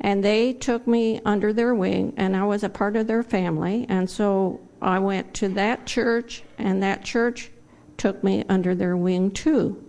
And 0.00 0.24
they 0.24 0.52
took 0.52 0.86
me 0.86 1.20
under 1.26 1.52
their 1.52 1.74
wing, 1.74 2.14
and 2.16 2.36
I 2.36 2.44
was 2.44 2.62
a 2.62 2.68
part 2.68 2.94
of 2.94 3.08
their 3.08 3.24
family, 3.24 3.86
and 3.88 4.08
so 4.08 4.60
I 4.80 5.00
went 5.00 5.34
to 5.34 5.48
that 5.48 5.84
church, 5.84 6.44
and 6.58 6.80
that 6.80 7.04
church 7.04 7.50
took 7.96 8.22
me 8.22 8.44
under 8.48 8.76
their 8.76 8.96
wing 8.96 9.32
too. 9.32 9.84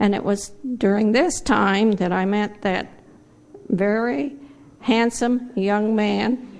And 0.00 0.14
it 0.14 0.24
was 0.24 0.48
during 0.78 1.12
this 1.12 1.42
time 1.42 1.92
that 1.92 2.10
I 2.10 2.24
met 2.24 2.62
that 2.62 2.90
very 3.68 4.34
handsome 4.80 5.50
young 5.54 5.94
man 5.94 6.58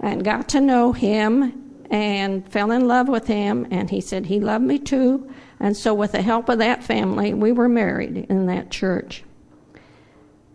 and 0.00 0.24
got 0.24 0.48
to 0.48 0.60
know 0.60 0.92
him 0.92 1.59
and 1.90 2.50
fell 2.50 2.70
in 2.70 2.86
love 2.86 3.08
with 3.08 3.26
him, 3.26 3.66
and 3.70 3.90
he 3.90 4.00
said 4.00 4.26
he 4.26 4.40
loved 4.40 4.64
me 4.64 4.78
too. 4.78 5.30
And 5.58 5.76
so, 5.76 5.92
with 5.92 6.12
the 6.12 6.22
help 6.22 6.48
of 6.48 6.58
that 6.58 6.82
family, 6.82 7.34
we 7.34 7.52
were 7.52 7.68
married 7.68 8.26
in 8.28 8.46
that 8.46 8.70
church. 8.70 9.24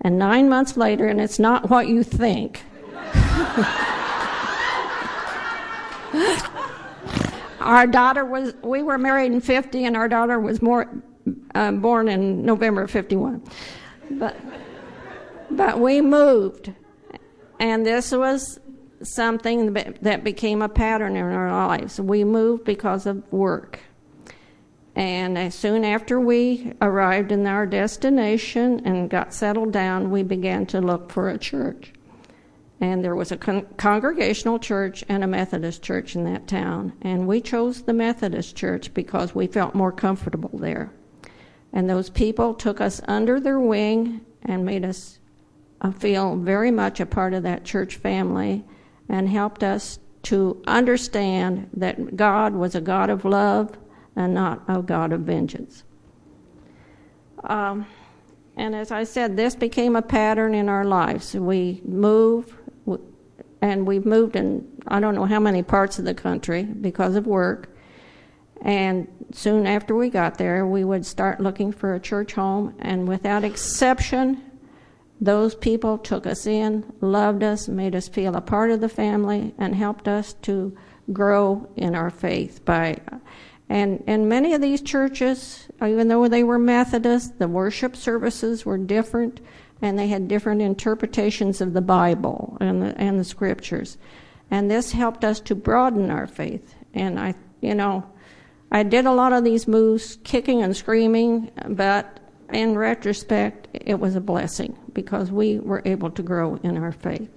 And 0.01 0.17
nine 0.17 0.49
months 0.49 0.77
later, 0.77 1.07
and 1.07 1.21
it's 1.21 1.39
not 1.39 1.69
what 1.69 1.87
you 1.87 2.03
think. 2.03 2.63
our 7.59 7.85
daughter 7.87 8.25
was, 8.25 8.53
we 8.63 8.81
were 8.81 8.97
married 8.97 9.31
in 9.31 9.41
50, 9.41 9.85
and 9.85 9.95
our 9.95 10.07
daughter 10.07 10.39
was 10.39 10.61
more, 10.61 10.89
uh, 11.53 11.71
born 11.71 12.07
in 12.07 12.45
November 12.45 12.83
of 12.83 12.91
51. 12.91 13.43
But 14.11 14.35
but 15.49 15.79
we 15.79 16.01
moved. 16.01 16.73
And 17.59 17.85
this 17.85 18.11
was 18.11 18.59
something 19.05 19.73
that 19.73 20.23
became 20.23 20.61
a 20.61 20.69
pattern 20.69 21.15
in 21.15 21.23
our 21.23 21.51
lives. 21.67 21.99
We 21.99 22.23
moved 22.23 22.65
because 22.65 23.05
of 23.05 23.31
work. 23.31 23.79
And 24.95 25.37
as 25.37 25.53
soon 25.53 25.83
after 25.83 26.19
we 26.19 26.73
arrived 26.81 27.31
in 27.31 27.45
our 27.47 27.65
destination 27.65 28.81
and 28.85 29.09
got 29.09 29.33
settled 29.33 29.73
down, 29.73 30.09
we 30.09 30.23
began 30.23 30.65
to 30.67 30.79
look 30.79 31.11
for 31.11 31.29
a 31.29 31.37
church. 31.37 31.91
And 32.79 33.03
there 33.03 33.15
was 33.15 33.31
a 33.31 33.37
con- 33.37 33.67
congregational 33.77 34.59
church 34.59 35.03
and 35.09 35.23
a 35.23 35.27
Methodist 35.27 35.81
church 35.81 36.15
in 36.15 36.23
that 36.25 36.47
town. 36.47 36.93
And 37.01 37.27
we 37.27 37.41
chose 37.41 37.81
the 37.81 37.93
Methodist 37.93 38.55
church 38.55 38.93
because 38.93 39.35
we 39.35 39.47
felt 39.47 39.75
more 39.75 39.91
comfortable 39.91 40.57
there. 40.57 40.91
And 41.73 41.89
those 41.89 42.09
people 42.09 42.53
took 42.53 42.79
us 42.79 43.01
under 43.07 43.39
their 43.39 43.59
wing 43.59 44.21
and 44.43 44.65
made 44.65 44.85
us 44.85 45.19
uh, 45.81 45.91
feel 45.91 46.37
very 46.37 46.71
much 46.71 47.01
a 47.01 47.05
part 47.05 47.33
of 47.33 47.43
that 47.43 47.65
church 47.65 47.97
family 47.97 48.63
and 49.09 49.29
helped 49.29 49.63
us 49.63 49.99
to 50.23 50.61
understand 50.65 51.69
that 51.73 52.15
God 52.15 52.53
was 52.53 52.75
a 52.75 52.81
God 52.81 53.09
of 53.09 53.25
love 53.25 53.77
and 54.15 54.33
not 54.33 54.63
a 54.67 54.81
God 54.81 55.13
of 55.13 55.21
vengeance. 55.21 55.83
Um, 57.43 57.85
and 58.57 58.75
as 58.75 58.91
I 58.91 59.03
said, 59.03 59.37
this 59.37 59.55
became 59.55 59.95
a 59.95 60.01
pattern 60.01 60.55
in 60.55 60.69
our 60.69 60.85
lives. 60.85 61.35
We 61.35 61.81
move, 61.85 62.57
and 63.61 63.85
we've 63.85 64.05
moved 64.05 64.35
in 64.35 64.75
I 64.87 64.99
don't 64.99 65.15
know 65.15 65.25
how 65.25 65.39
many 65.39 65.63
parts 65.63 65.97
of 65.97 66.05
the 66.05 66.13
country 66.13 66.63
because 66.63 67.15
of 67.15 67.25
work. 67.25 67.75
And 68.61 69.07
soon 69.31 69.65
after 69.65 69.95
we 69.95 70.09
got 70.09 70.37
there, 70.37 70.65
we 70.65 70.83
would 70.83 71.05
start 71.05 71.41
looking 71.41 71.71
for 71.71 71.95
a 71.95 71.99
church 71.99 72.33
home, 72.33 72.75
and 72.79 73.07
without 73.07 73.43
exception, 73.43 74.43
those 75.19 75.55
people 75.55 75.97
took 75.97 76.27
us 76.27 76.45
in, 76.45 76.91
loved 77.01 77.43
us, 77.43 77.67
made 77.67 77.95
us 77.95 78.07
feel 78.07 78.35
a 78.35 78.41
part 78.41 78.71
of 78.71 78.81
the 78.81 78.89
family, 78.89 79.53
and 79.57 79.75
helped 79.75 80.07
us 80.07 80.33
to 80.43 80.75
grow 81.13 81.69
in 81.75 81.95
our 81.95 82.09
faith 82.09 82.63
by 82.65 82.99
and 83.67 84.03
and 84.05 84.29
many 84.29 84.53
of 84.53 84.61
these 84.61 84.81
churches, 84.81 85.67
even 85.83 86.07
though 86.07 86.27
they 86.27 86.43
were 86.43 86.59
Methodist, 86.59 87.39
the 87.39 87.47
worship 87.47 87.95
services 87.95 88.65
were 88.65 88.77
different, 88.77 89.39
and 89.81 89.97
they 89.97 90.07
had 90.07 90.27
different 90.27 90.61
interpretations 90.61 91.61
of 91.61 91.73
the 91.73 91.81
Bible 91.81 92.57
and 92.61 92.81
the, 92.81 92.97
and 92.99 93.19
the 93.19 93.23
scriptures, 93.23 93.97
and 94.51 94.69
this 94.69 94.91
helped 94.91 95.23
us 95.23 95.39
to 95.41 95.55
broaden 95.55 96.11
our 96.11 96.27
faith. 96.27 96.75
And 96.93 97.19
I, 97.19 97.33
you 97.61 97.73
know, 97.73 98.05
I 98.71 98.83
did 98.83 99.05
a 99.05 99.11
lot 99.11 99.33
of 99.33 99.43
these 99.43 99.67
moves, 99.67 100.19
kicking 100.23 100.61
and 100.61 100.75
screaming, 100.75 101.51
but 101.69 102.19
in 102.51 102.77
retrospect, 102.77 103.67
it 103.73 103.99
was 103.99 104.15
a 104.15 104.21
blessing 104.21 104.77
because 104.93 105.31
we 105.31 105.59
were 105.59 105.81
able 105.85 106.11
to 106.11 106.21
grow 106.21 106.55
in 106.63 106.77
our 106.77 106.91
faith. 106.91 107.29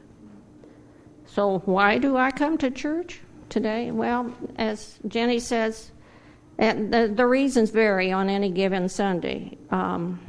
So, 1.26 1.60
why 1.60 1.98
do 1.98 2.16
I 2.16 2.30
come 2.30 2.58
to 2.58 2.70
church 2.70 3.20
today? 3.48 3.90
Well, 3.90 4.34
as 4.56 4.98
Jenny 5.06 5.38
says, 5.38 5.92
the, 6.58 7.12
the 7.14 7.26
reasons 7.26 7.70
vary 7.70 8.12
on 8.12 8.28
any 8.28 8.50
given 8.50 8.88
Sunday. 8.88 9.56
Um, 9.70 10.20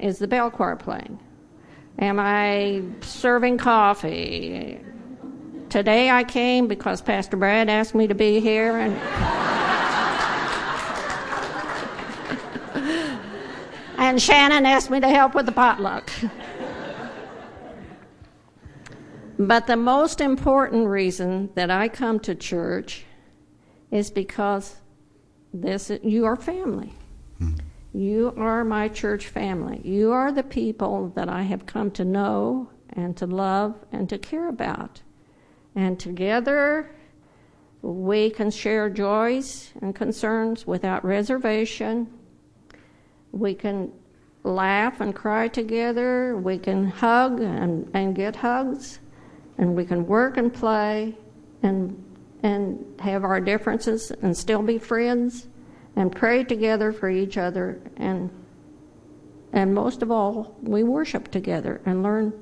is 0.00 0.18
the 0.18 0.26
bell 0.26 0.50
choir 0.50 0.76
playing? 0.76 1.18
Am 1.98 2.18
I 2.18 2.82
serving 3.00 3.58
coffee? 3.58 4.80
Today 5.68 6.10
I 6.10 6.24
came 6.24 6.66
because 6.66 7.02
Pastor 7.02 7.36
Brad 7.36 7.68
asked 7.68 7.94
me 7.94 8.06
to 8.06 8.14
be 8.14 8.40
here 8.40 8.78
and 8.78 9.37
and 14.08 14.22
Shannon 14.22 14.64
asked 14.64 14.90
me 14.90 15.00
to 15.00 15.08
help 15.08 15.34
with 15.34 15.44
the 15.44 15.52
potluck. 15.52 16.10
but 19.38 19.66
the 19.66 19.76
most 19.76 20.22
important 20.22 20.86
reason 20.86 21.50
that 21.54 21.70
I 21.70 21.88
come 21.88 22.18
to 22.20 22.34
church 22.34 23.04
is 23.90 24.10
because 24.10 24.76
this 25.52 25.90
you 26.02 26.24
are 26.24 26.36
family. 26.36 26.94
Hmm. 27.38 27.54
You 27.92 28.32
are 28.38 28.64
my 28.64 28.88
church 28.88 29.28
family. 29.28 29.82
You 29.84 30.12
are 30.12 30.32
the 30.32 30.42
people 30.42 31.12
that 31.14 31.28
I 31.28 31.42
have 31.42 31.66
come 31.66 31.90
to 31.92 32.04
know 32.04 32.70
and 32.90 33.14
to 33.18 33.26
love 33.26 33.74
and 33.92 34.08
to 34.08 34.16
care 34.16 34.48
about. 34.48 35.02
And 35.74 36.00
together 36.00 36.90
we 37.82 38.30
can 38.30 38.50
share 38.50 38.88
joys 38.88 39.70
and 39.82 39.94
concerns 39.94 40.66
without 40.66 41.04
reservation. 41.04 42.08
We 43.32 43.54
can 43.54 43.92
laugh 44.48 45.00
and 45.00 45.14
cry 45.14 45.48
together. 45.48 46.36
We 46.36 46.58
can 46.58 46.88
hug 46.88 47.40
and, 47.40 47.90
and 47.94 48.14
get 48.14 48.36
hugs. 48.36 48.98
And 49.58 49.74
we 49.74 49.84
can 49.84 50.06
work 50.06 50.36
and 50.36 50.52
play 50.52 51.16
and 51.62 52.04
and 52.42 52.84
have 53.00 53.24
our 53.24 53.40
differences 53.40 54.12
and 54.22 54.36
still 54.36 54.62
be 54.62 54.78
friends 54.78 55.48
and 55.96 56.14
pray 56.14 56.44
together 56.44 56.92
for 56.92 57.10
each 57.10 57.36
other 57.36 57.80
and 57.96 58.30
and 59.52 59.74
most 59.74 60.02
of 60.02 60.10
all 60.10 60.56
we 60.62 60.84
worship 60.84 61.30
together 61.30 61.80
and 61.84 62.02
learn 62.02 62.32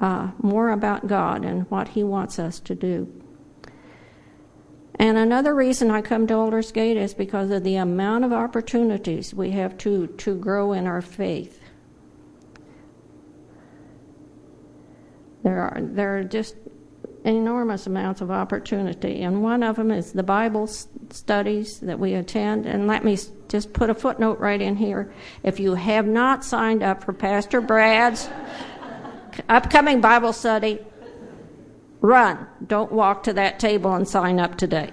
uh, 0.00 0.30
more 0.42 0.70
about 0.70 1.06
God 1.06 1.44
and 1.44 1.68
what 1.70 1.88
He 1.88 2.04
wants 2.04 2.38
us 2.38 2.60
to 2.60 2.74
do. 2.74 3.10
And 4.98 5.16
another 5.16 5.54
reason 5.54 5.90
I 5.90 6.02
come 6.02 6.26
to 6.26 6.34
Aldersgate 6.34 6.96
is 6.96 7.14
because 7.14 7.50
of 7.50 7.62
the 7.62 7.76
amount 7.76 8.24
of 8.24 8.32
opportunities 8.32 9.32
we 9.32 9.52
have 9.52 9.78
to, 9.78 10.08
to 10.08 10.34
grow 10.34 10.72
in 10.72 10.86
our 10.86 11.00
faith. 11.00 11.60
There 15.44 15.60
are, 15.60 15.78
there 15.80 16.18
are 16.18 16.24
just 16.24 16.56
enormous 17.24 17.86
amounts 17.86 18.20
of 18.20 18.30
opportunity, 18.30 19.22
and 19.22 19.42
one 19.42 19.62
of 19.62 19.76
them 19.76 19.92
is 19.92 20.12
the 20.12 20.22
Bible 20.22 20.66
studies 20.66 21.78
that 21.80 21.98
we 21.98 22.14
attend. 22.14 22.66
And 22.66 22.88
let 22.88 23.04
me 23.04 23.16
just 23.48 23.72
put 23.72 23.90
a 23.90 23.94
footnote 23.94 24.40
right 24.40 24.60
in 24.60 24.74
here. 24.74 25.12
If 25.44 25.60
you 25.60 25.74
have 25.74 26.06
not 26.06 26.44
signed 26.44 26.82
up 26.82 27.04
for 27.04 27.12
Pastor 27.12 27.60
Brad's 27.60 28.28
upcoming 29.48 30.00
Bible 30.00 30.32
study, 30.32 30.80
run. 32.00 32.46
Don't 32.66 32.92
walk 32.92 33.24
to 33.24 33.32
that 33.34 33.58
table 33.58 33.94
and 33.94 34.06
sign 34.06 34.38
up 34.38 34.56
today. 34.56 34.90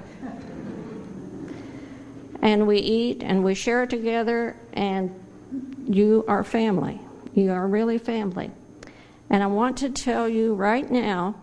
And 2.41 2.67
we 2.67 2.77
eat 2.77 3.23
and 3.23 3.43
we 3.43 3.55
share 3.55 3.87
together, 3.87 4.55
and 4.73 5.11
you 5.87 6.23
are 6.27 6.43
family. 6.43 6.99
You 7.33 7.51
are 7.51 7.67
really 7.67 7.97
family. 7.97 8.51
And 9.29 9.41
I 9.41 9.47
want 9.47 9.77
to 9.77 9.89
tell 9.89 10.29
you 10.29 10.53
right 10.53 10.89
now 10.89 11.35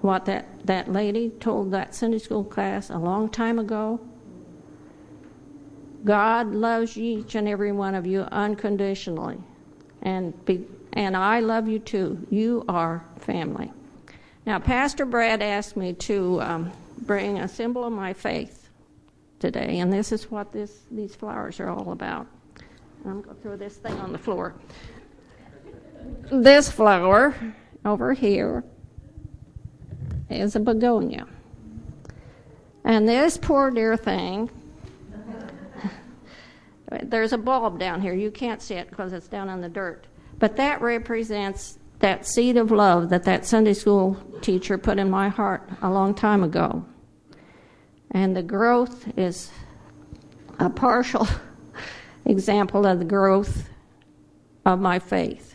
what 0.00 0.26
that, 0.26 0.66
that 0.66 0.90
lady 0.90 1.30
told 1.30 1.72
that 1.72 1.94
Sunday 1.94 2.18
school 2.18 2.44
class 2.44 2.90
a 2.90 2.98
long 2.98 3.28
time 3.28 3.58
ago. 3.58 4.00
God 6.04 6.52
loves 6.54 6.96
each 6.96 7.34
and 7.34 7.46
every 7.46 7.72
one 7.72 7.94
of 7.94 8.06
you 8.06 8.22
unconditionally. 8.22 9.38
And, 10.00 10.44
be, 10.44 10.64
and 10.92 11.16
I 11.16 11.40
love 11.40 11.68
you 11.68 11.78
too. 11.78 12.26
You 12.30 12.64
are 12.68 13.04
family. 13.18 13.72
Now, 14.50 14.58
Pastor 14.58 15.04
Brad 15.04 15.42
asked 15.42 15.76
me 15.76 15.92
to 15.92 16.40
um, 16.40 16.72
bring 17.02 17.38
a 17.38 17.46
symbol 17.46 17.84
of 17.84 17.92
my 17.92 18.12
faith 18.12 18.68
today, 19.38 19.78
and 19.78 19.92
this 19.92 20.10
is 20.10 20.28
what 20.28 20.50
this, 20.50 20.86
these 20.90 21.14
flowers 21.14 21.60
are 21.60 21.68
all 21.68 21.92
about. 21.92 22.26
I'm 23.04 23.22
going 23.22 23.36
to 23.36 23.42
throw 23.42 23.56
this 23.56 23.76
thing 23.76 23.92
on 24.00 24.10
the 24.10 24.18
floor. 24.18 24.56
This 26.32 26.68
flower 26.68 27.32
over 27.84 28.12
here 28.12 28.64
is 30.28 30.56
a 30.56 30.60
begonia. 30.60 31.28
And 32.82 33.08
this 33.08 33.36
poor 33.36 33.70
dear 33.70 33.96
thing, 33.96 34.50
there's 37.04 37.32
a 37.32 37.38
bulb 37.38 37.78
down 37.78 38.00
here. 38.00 38.14
You 38.14 38.32
can't 38.32 38.60
see 38.60 38.74
it 38.74 38.90
because 38.90 39.12
it's 39.12 39.28
down 39.28 39.48
in 39.48 39.60
the 39.60 39.68
dirt. 39.68 40.08
But 40.40 40.56
that 40.56 40.82
represents 40.82 41.78
that 42.00 42.26
seed 42.26 42.56
of 42.56 42.70
love 42.70 43.10
that 43.10 43.24
that 43.24 43.46
Sunday 43.46 43.74
school 43.74 44.16
teacher 44.40 44.76
put 44.76 44.98
in 44.98 45.08
my 45.08 45.28
heart 45.28 45.68
a 45.82 45.90
long 45.90 46.14
time 46.14 46.42
ago. 46.42 46.84
And 48.10 48.36
the 48.36 48.42
growth 48.42 49.06
is 49.16 49.50
a 50.58 50.68
partial 50.68 51.28
example 52.24 52.86
of 52.86 52.98
the 52.98 53.04
growth 53.04 53.68
of 54.64 54.80
my 54.80 54.98
faith. 54.98 55.54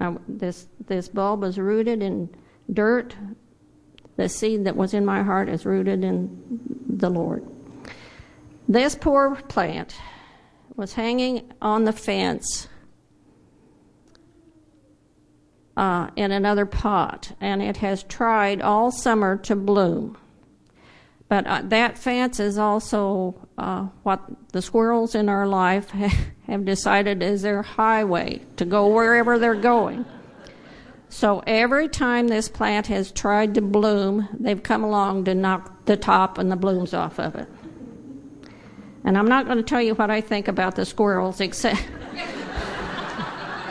I, 0.00 0.16
this, 0.26 0.66
this 0.86 1.08
bulb 1.08 1.42
was 1.42 1.58
rooted 1.58 2.02
in 2.02 2.34
dirt 2.72 3.14
the 4.18 4.28
seed 4.28 4.64
that 4.64 4.76
was 4.76 4.94
in 4.94 5.06
my 5.06 5.22
heart 5.22 5.48
is 5.48 5.64
rooted 5.64 6.02
in 6.02 6.60
the 6.88 7.08
Lord. 7.08 7.46
This 8.66 8.96
poor 8.96 9.36
plant 9.36 9.94
was 10.74 10.92
hanging 10.94 11.52
on 11.62 11.84
the 11.84 11.92
fence 11.92 12.68
uh, 15.78 16.10
in 16.16 16.32
another 16.32 16.66
pot, 16.66 17.30
and 17.40 17.62
it 17.62 17.76
has 17.76 18.02
tried 18.02 18.60
all 18.60 18.90
summer 18.90 19.36
to 19.36 19.54
bloom. 19.54 20.18
But 21.28 21.46
uh, 21.46 21.62
that 21.66 21.96
fence 21.96 22.40
is 22.40 22.58
also 22.58 23.36
uh, 23.56 23.82
what 24.02 24.20
the 24.50 24.60
squirrels 24.60 25.14
in 25.14 25.28
our 25.28 25.46
life 25.46 25.90
have 26.48 26.64
decided 26.64 27.22
is 27.22 27.42
their 27.42 27.62
highway 27.62 28.40
to 28.56 28.64
go 28.64 28.88
wherever 28.88 29.38
they're 29.38 29.54
going. 29.54 30.04
So 31.10 31.44
every 31.46 31.88
time 31.88 32.26
this 32.26 32.48
plant 32.48 32.88
has 32.88 33.12
tried 33.12 33.54
to 33.54 33.62
bloom, 33.62 34.28
they've 34.38 34.62
come 34.62 34.82
along 34.82 35.26
to 35.26 35.34
knock 35.34 35.86
the 35.86 35.96
top 35.96 36.38
and 36.38 36.50
the 36.50 36.56
blooms 36.56 36.92
off 36.92 37.20
of 37.20 37.36
it. 37.36 37.48
And 39.04 39.16
I'm 39.16 39.28
not 39.28 39.46
going 39.46 39.58
to 39.58 39.62
tell 39.62 39.80
you 39.80 39.94
what 39.94 40.10
I 40.10 40.20
think 40.22 40.48
about 40.48 40.74
the 40.74 40.84
squirrels, 40.84 41.40
except. 41.40 41.80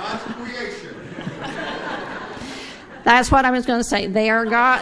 God's 0.08 0.24
creation. 0.24 0.98
That's 3.08 3.32
what 3.32 3.46
I 3.46 3.52
was 3.52 3.66
going 3.66 3.80
to 3.80 3.88
say. 3.88 4.08
They 4.08 4.30
are 4.30 4.44
God. 4.44 4.82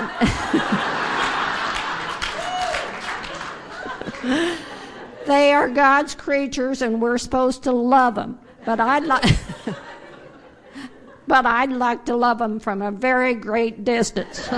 they 5.28 5.54
are 5.54 5.70
God's 5.70 6.16
creatures, 6.16 6.82
and 6.82 7.00
we're 7.00 7.20
supposed 7.20 7.62
to 7.66 7.72
love 7.72 8.16
them. 8.16 8.40
But 8.66 8.80
I'd 8.80 9.04
like. 9.04 9.32
but 11.28 11.46
I'd 11.46 11.72
like 11.72 12.06
to 12.06 12.16
love 12.16 12.40
them 12.40 12.60
from 12.60 12.82
a 12.82 12.90
very 12.90 13.36
great 13.36 13.84
distance. 13.84 14.48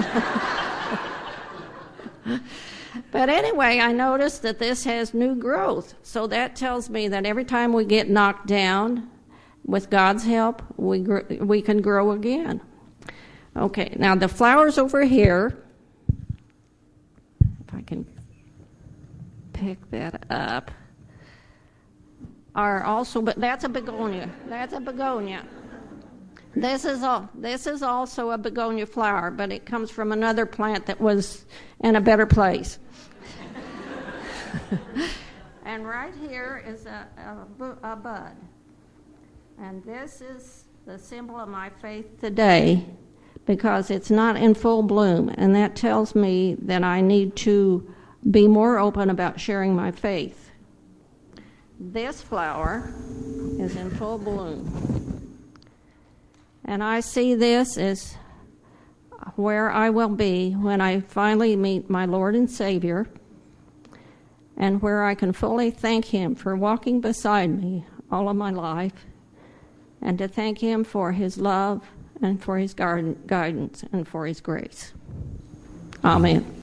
but 3.11 3.27
anyway, 3.27 3.81
I 3.81 3.91
noticed 3.91 4.43
that 4.43 4.59
this 4.59 4.85
has 4.85 5.13
new 5.13 5.35
growth. 5.35 5.93
So 6.03 6.25
that 6.27 6.55
tells 6.55 6.89
me 6.89 7.09
that 7.09 7.25
every 7.25 7.43
time 7.43 7.73
we 7.73 7.83
get 7.83 8.09
knocked 8.09 8.47
down, 8.47 9.09
with 9.65 9.89
God's 9.89 10.23
help, 10.23 10.61
we, 10.77 10.99
gr- 10.99 11.33
we 11.41 11.61
can 11.61 11.81
grow 11.81 12.11
again. 12.11 12.61
Okay, 13.57 13.95
now 13.97 14.13
the 14.13 14.27
flowers 14.27 14.77
over 14.77 15.03
here, 15.03 15.63
if 17.41 17.73
I 17.73 17.81
can 17.81 18.05
pick 19.53 19.89
that 19.89 20.25
up, 20.29 20.69
are 22.53 22.83
also, 22.83 23.19
but 23.19 23.39
that's 23.39 23.63
a 23.63 23.69
begonia. 23.69 24.29
That's 24.47 24.73
a 24.73 24.79
begonia. 24.79 25.43
This 26.55 26.85
is 26.85 27.01
all. 27.01 27.29
This 27.33 27.65
is 27.65 27.81
also 27.81 28.31
a 28.31 28.37
begonia 28.37 28.85
flower, 28.85 29.31
but 29.31 29.51
it 29.51 29.65
comes 29.65 29.89
from 29.89 30.11
another 30.11 30.45
plant 30.45 30.85
that 30.85 30.99
was 30.99 31.45
in 31.81 31.95
a 31.95 32.01
better 32.01 32.27
place. 32.27 32.77
and 35.65 35.87
right 35.87 36.13
here 36.19 36.63
is 36.67 36.85
a, 36.85 37.07
a, 37.17 37.91
a 37.91 37.95
bud, 37.95 38.35
and 39.59 39.83
this 39.83 40.21
is 40.21 40.65
the 40.85 40.97
symbol 40.97 41.37
of 41.37 41.49
my 41.49 41.69
faith 41.81 42.19
today, 42.19 42.85
because 43.47 43.89
it's 43.89 44.11
not 44.11 44.35
in 44.35 44.53
full 44.53 44.83
bloom, 44.83 45.29
and 45.29 45.55
that 45.55 45.75
tells 45.75 46.13
me 46.13 46.55
that 46.59 46.83
I 46.83 46.99
need 46.99 47.35
to 47.37 47.91
be 48.29 48.45
more 48.45 48.77
open 48.77 49.09
about 49.09 49.39
sharing 49.39 49.73
my 49.73 49.89
faith. 49.89 50.51
This 51.79 52.21
flower 52.21 52.93
is 53.57 53.75
in 53.77 53.89
full 53.91 54.17
bloom. 54.17 55.39
And 56.65 56.83
I 56.83 56.99
see 56.99 57.35
this 57.35 57.77
as 57.77 58.17
where 59.35 59.71
I 59.71 59.91
will 59.91 60.09
be 60.09 60.51
when 60.51 60.81
I 60.81 60.99
finally 60.99 61.55
meet 61.55 61.89
my 61.89 62.05
Lord 62.05 62.35
and 62.35 62.51
Savior, 62.51 63.07
and 64.57 64.81
where 64.81 65.05
I 65.05 65.15
can 65.15 65.31
fully 65.31 65.71
thank 65.71 66.05
Him 66.05 66.35
for 66.35 66.55
walking 66.57 66.99
beside 66.99 67.61
me 67.61 67.85
all 68.11 68.27
of 68.27 68.35
my 68.35 68.49
life, 68.49 69.05
and 70.01 70.17
to 70.17 70.27
thank 70.27 70.59
Him 70.59 70.83
for 70.83 71.13
His 71.13 71.37
love 71.37 71.87
and 72.21 72.41
for 72.43 72.57
His 72.57 72.73
guidance 72.73 73.83
and 73.91 74.07
for 74.07 74.25
His 74.25 74.41
grace. 74.41 74.93
Amen. 76.03 76.56